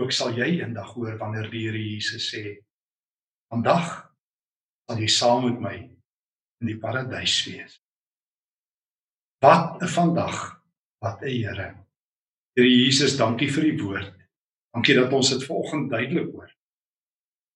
Ook 0.00 0.12
sal 0.12 0.32
jy 0.32 0.62
eendag 0.62 0.94
hoor 0.94 1.18
wanneer 1.18 1.50
die 1.50 1.66
Here 1.66 1.78
Jesus 1.78 2.32
sê: 2.32 2.64
"Vandag 3.52 4.14
sal 4.88 4.98
jy 4.98 5.08
saam 5.08 5.44
met 5.44 5.60
my 5.60 5.76
in 6.60 6.66
die 6.66 6.78
paradys 6.78 7.44
wees." 7.44 7.82
Wat 9.42 9.82
'n 9.82 9.88
vandag, 9.88 10.64
wat 11.00 11.20
'n 11.22 11.28
Here. 11.28 11.76
Here 12.56 12.68
Jesus, 12.68 13.16
dankie 13.16 13.52
vir 13.52 13.64
u 13.64 13.82
woord. 13.82 14.19
Dankie 14.74 14.94
dat 14.94 15.12
ons 15.12 15.30
dit 15.30 15.44
vanoggend 15.44 15.90
duidelik 15.90 16.32
hoor. 16.32 16.50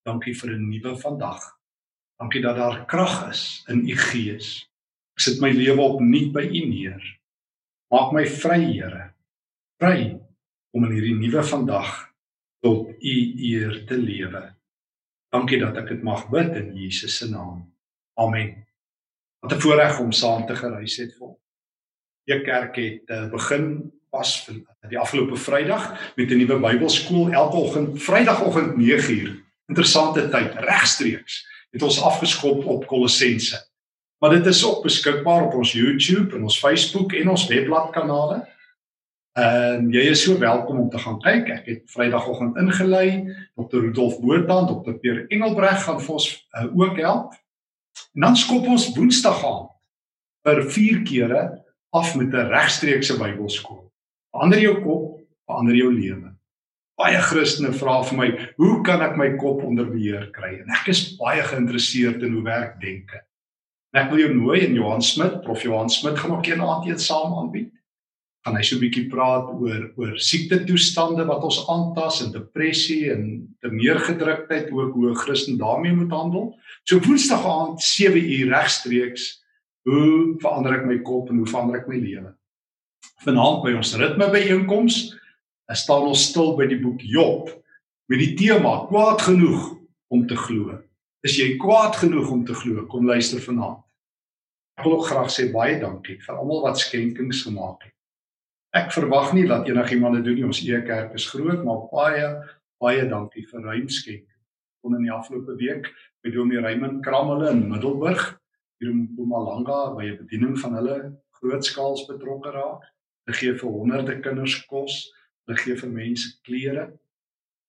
Dankie 0.04 0.34
vir 0.36 0.50
'n 0.50 0.68
nuwe 0.68 0.96
vandag. 0.96 1.58
Dankie 2.18 2.42
dat 2.42 2.56
daar 2.56 2.84
krag 2.86 3.28
is 3.30 3.64
in 3.68 3.88
u 3.88 3.96
gees. 3.96 4.68
Ek 5.14 5.20
sit 5.20 5.40
my 5.40 5.50
lewe 5.50 5.80
opnuut 5.80 6.32
by 6.32 6.42
u 6.42 6.66
neer. 6.66 7.02
Maak 7.90 8.12
my 8.12 8.26
vry, 8.26 8.60
Here. 8.64 9.14
Vry 9.78 10.20
om 10.74 10.84
in 10.84 10.92
hierdie 10.96 11.14
nuwe 11.14 11.42
vandag 11.42 12.14
tot 12.64 12.88
u 12.88 13.14
eer 13.36 13.84
te 13.86 13.96
lewe. 13.96 14.54
Dankie 15.34 15.58
dat 15.58 15.76
ek 15.76 15.88
dit 15.88 16.02
mag 16.02 16.28
bid 16.30 16.56
in 16.56 16.74
Jesus 16.76 17.16
se 17.16 17.28
naam. 17.30 17.64
Amen. 18.18 18.66
Wat 19.42 19.52
'n 19.52 19.60
voorreg 19.60 20.00
om 20.00 20.12
saam 20.12 20.46
te 20.46 20.56
gereis 20.56 20.96
het 20.96 21.14
vir. 21.18 21.34
Die 22.26 22.40
kerk 22.42 22.76
het 22.76 23.10
uh, 23.10 23.30
begin 23.30 23.92
pas 24.14 24.30
vir 24.46 24.60
die 24.92 25.00
afgelope 25.00 25.36
Vrydag 25.40 25.90
met 26.16 26.30
'n 26.30 26.38
nuwe 26.38 26.60
Bybelskool 26.62 27.32
elke 27.32 27.56
oggend 27.56 28.02
Vrydagoggend 28.02 28.76
9uur. 28.78 29.30
Interessante 29.66 30.28
tyd 30.28 30.54
regstreeks 30.54 31.42
het 31.72 31.82
ons 31.82 32.02
afgeskop 32.02 32.66
op 32.66 32.86
Kolossense. 32.86 33.58
Maar 34.18 34.30
dit 34.30 34.46
is 34.46 34.64
ook 34.64 34.82
beskikbaar 34.82 35.42
op 35.42 35.54
ons 35.54 35.72
YouTube 35.72 36.36
en 36.36 36.42
ons 36.42 36.58
Facebook 36.58 37.12
en 37.12 37.28
ons 37.28 37.46
webblad 37.46 37.90
kanale. 37.90 38.48
En 39.32 39.90
jy 39.90 40.04
is 40.10 40.22
so 40.22 40.38
welkom 40.38 40.80
om 40.80 40.90
te 40.90 40.98
gaan 40.98 41.18
kyk. 41.20 41.48
Ek 41.48 41.66
het 41.66 41.82
Vrydagoggend 41.90 42.56
ingelei. 42.56 43.34
Dr. 43.58 43.82
Rudolf 43.82 44.20
Botha 44.20 44.58
en 44.58 44.66
Dr. 44.70 44.92
Pierre 44.92 45.26
Engelbreg 45.28 45.82
gaan 45.84 46.00
vir 46.00 46.14
ons 46.14 46.28
uh, 46.54 46.70
ook 46.78 46.96
help. 46.96 47.34
En 48.14 48.20
dan 48.20 48.36
skop 48.36 48.66
ons 48.66 48.94
Woensdag 48.94 49.44
aan 49.44 49.66
vir 50.44 50.62
4 50.70 51.02
kere 51.02 51.42
af 51.90 52.14
met 52.14 52.30
'n 52.32 52.48
regstreekse 52.54 53.18
Bybelskool 53.18 53.84
verander 54.34 54.58
jou 54.58 54.74
kop, 54.82 55.04
verander 55.46 55.76
jou 55.78 55.92
lewe. 55.94 56.32
Baie 56.98 57.18
Christene 57.26 57.72
vra 57.74 58.00
vir 58.06 58.18
my, 58.18 58.26
hoe 58.58 58.74
kan 58.86 59.02
ek 59.02 59.16
my 59.18 59.28
kop 59.38 59.62
onder 59.66 59.86
beheer 59.90 60.28
kry? 60.34 60.56
En 60.62 60.74
ek 60.74 60.90
is 60.92 61.06
baie 61.18 61.42
geïnteresseerd 61.42 62.22
in 62.26 62.34
hoe 62.36 62.44
werk 62.46 62.76
denke. 62.82 63.22
En 63.94 64.02
ek 64.02 64.10
wil 64.10 64.24
jou 64.24 64.34
nooi 64.34 64.60
in 64.66 64.74
Johan 64.74 65.02
Smit, 65.02 65.40
Prof 65.46 65.62
Johan 65.62 65.90
Smit 65.90 66.18
gaan 66.18 66.36
ook 66.36 66.50
een 66.50 66.62
aand 66.62 66.90
eet 66.90 67.02
saam 67.02 67.34
aanbied. 67.38 67.70
gaan 68.44 68.58
hy 68.58 68.62
so 68.62 68.76
'n 68.76 68.80
bietjie 68.84 69.08
praat 69.08 69.46
oor 69.56 69.84
oor 69.96 70.18
siekte 70.20 70.58
toestande 70.68 71.24
wat 71.24 71.44
ons 71.48 71.62
aantas 71.72 72.20
en 72.20 72.32
depressie 72.32 73.10
en 73.10 73.22
te 73.60 73.70
neergedruktheid 73.72 74.68
ook 74.70 74.92
hoe 74.92 75.10
'n 75.10 75.16
Christen 75.16 75.56
daarmee 75.56 75.94
moet 75.96 76.12
handel. 76.12 76.52
So 76.84 77.00
Woensdag 77.00 77.40
aand 77.40 77.80
7uur 77.80 78.52
regstreeks 78.52 79.40
hoe 79.88 80.36
verander 80.40 80.74
ek 80.74 80.86
my 80.86 80.98
kop 80.98 81.30
en 81.30 81.36
hoe 81.36 81.46
verander 81.46 81.80
ek 81.80 81.88
my 81.88 81.96
lewe? 81.96 82.34
Vanaand 83.24 83.62
by 83.64 83.72
ons 83.78 83.94
ritme 83.96 84.26
byeenkoms, 84.32 84.96
staan 85.72 86.10
ons 86.10 86.26
stil 86.28 86.52
by 86.58 86.66
die 86.68 86.80
boek 86.80 87.00
Job 87.08 87.48
met 88.12 88.20
die 88.20 88.34
tema 88.36 88.82
kwaad 88.90 89.22
genoeg 89.24 89.70
om 90.12 90.26
te 90.28 90.36
glo. 90.36 90.76
Is 91.24 91.38
jy 91.40 91.54
kwaad 91.56 91.96
genoeg 92.02 92.28
om 92.28 92.42
te 92.44 92.52
glo? 92.52 92.84
Kom 92.92 93.08
luister 93.08 93.40
vanaand. 93.40 93.80
Ek 94.76 94.84
wil 94.90 95.00
graag 95.06 95.30
sê 95.32 95.48
baie 95.54 95.78
dankie 95.80 96.18
vir 96.20 96.36
almal 96.36 96.66
wat 96.66 96.82
skenkings 96.82 97.44
gemaak 97.46 97.86
het. 97.86 97.94
Ek 98.76 98.92
verwag 98.92 99.32
nie 99.32 99.46
dat 99.48 99.68
enigiemand 99.70 100.18
dit 100.18 100.28
doen 100.28 100.40
nie. 100.42 100.48
Ons 100.50 100.60
Ekerk 100.66 101.14
is 101.16 101.28
groot, 101.30 101.62
maar 101.64 101.86
baie 101.94 102.28
baie 102.82 103.08
dankie 103.08 103.46
vir 103.48 103.64
ruim 103.64 103.88
skenking. 103.88 104.40
Kon 104.84 104.98
in 104.98 105.06
die 105.06 105.14
afgelope 105.14 105.56
week 105.56 105.88
by 106.20 106.32
Dominee 106.34 106.60
Raymond 106.60 107.00
Kramele 107.06 107.54
in 107.54 107.68
Middelburg 107.70 108.34
hier 108.82 108.90
in 108.90 109.06
Mpumalanga 109.06 109.94
by 109.96 110.10
'n 110.10 110.18
bediening 110.20 110.58
van 110.60 110.74
hulle 110.76 110.96
grootskaals 111.40 112.04
betrokke 112.10 112.52
raak. 112.52 112.82
Hulle 113.24 113.38
gee 113.38 113.54
vir 113.56 113.70
honderde 113.70 114.20
kinders 114.20 114.58
kos, 114.68 115.00
hulle 115.46 115.58
gee 115.58 115.76
vir 115.80 115.90
mense 115.90 116.36
klere 116.44 116.90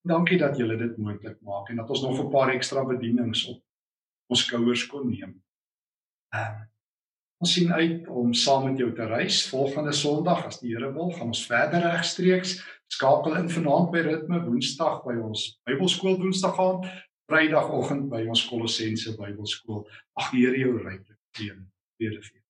Dankie 0.06 0.38
dat 0.38 0.58
julle 0.58 0.78
dit 0.78 0.98
moontlik 1.02 1.40
maak 1.42 1.72
en 1.74 1.82
dat 1.82 1.90
ons 1.90 2.02
nog 2.02 2.20
'n 2.22 2.30
paar 2.30 2.54
ekstra 2.54 2.84
bedienings 2.86 3.46
op 3.50 3.64
ons 4.30 4.46
skouers 4.46 4.86
kon 4.88 5.10
neem. 5.10 5.42
Ehm 6.30 6.52
um, 6.52 6.70
ons 7.38 7.54
sien 7.54 7.74
uit 7.74 8.08
om 8.08 8.34
saam 8.34 8.70
met 8.70 8.78
jou 8.78 8.94
te 8.94 9.06
reis 9.06 9.50
volgende 9.50 9.92
Sondag 9.92 10.46
as 10.46 10.60
die 10.60 10.70
Here 10.76 10.94
wil, 10.94 11.12
gaan 11.12 11.28
ons 11.28 11.46
verder 11.46 11.82
regstreeks 11.82 12.62
skakel 12.88 13.36
in 13.36 13.50
vanaand 13.50 13.92
by 13.92 14.00
ritme 14.00 14.46
Woensdag 14.46 15.04
by 15.04 15.18
ons 15.18 15.60
Bybelskool 15.66 16.18
Woensdag 16.18 16.56
gaan, 16.56 16.86
Vrydagoggend 17.26 18.10
by 18.10 18.26
ons 18.28 18.48
Kolossense 18.48 19.18
Bybelskool. 19.18 19.88
Ag 20.14 20.32
die 20.32 20.46
Here 20.46 20.58
jou 20.58 20.78
ryklik 20.78 21.20
seën. 21.38 21.68
Vrede 21.98 22.22
vir 22.22 22.45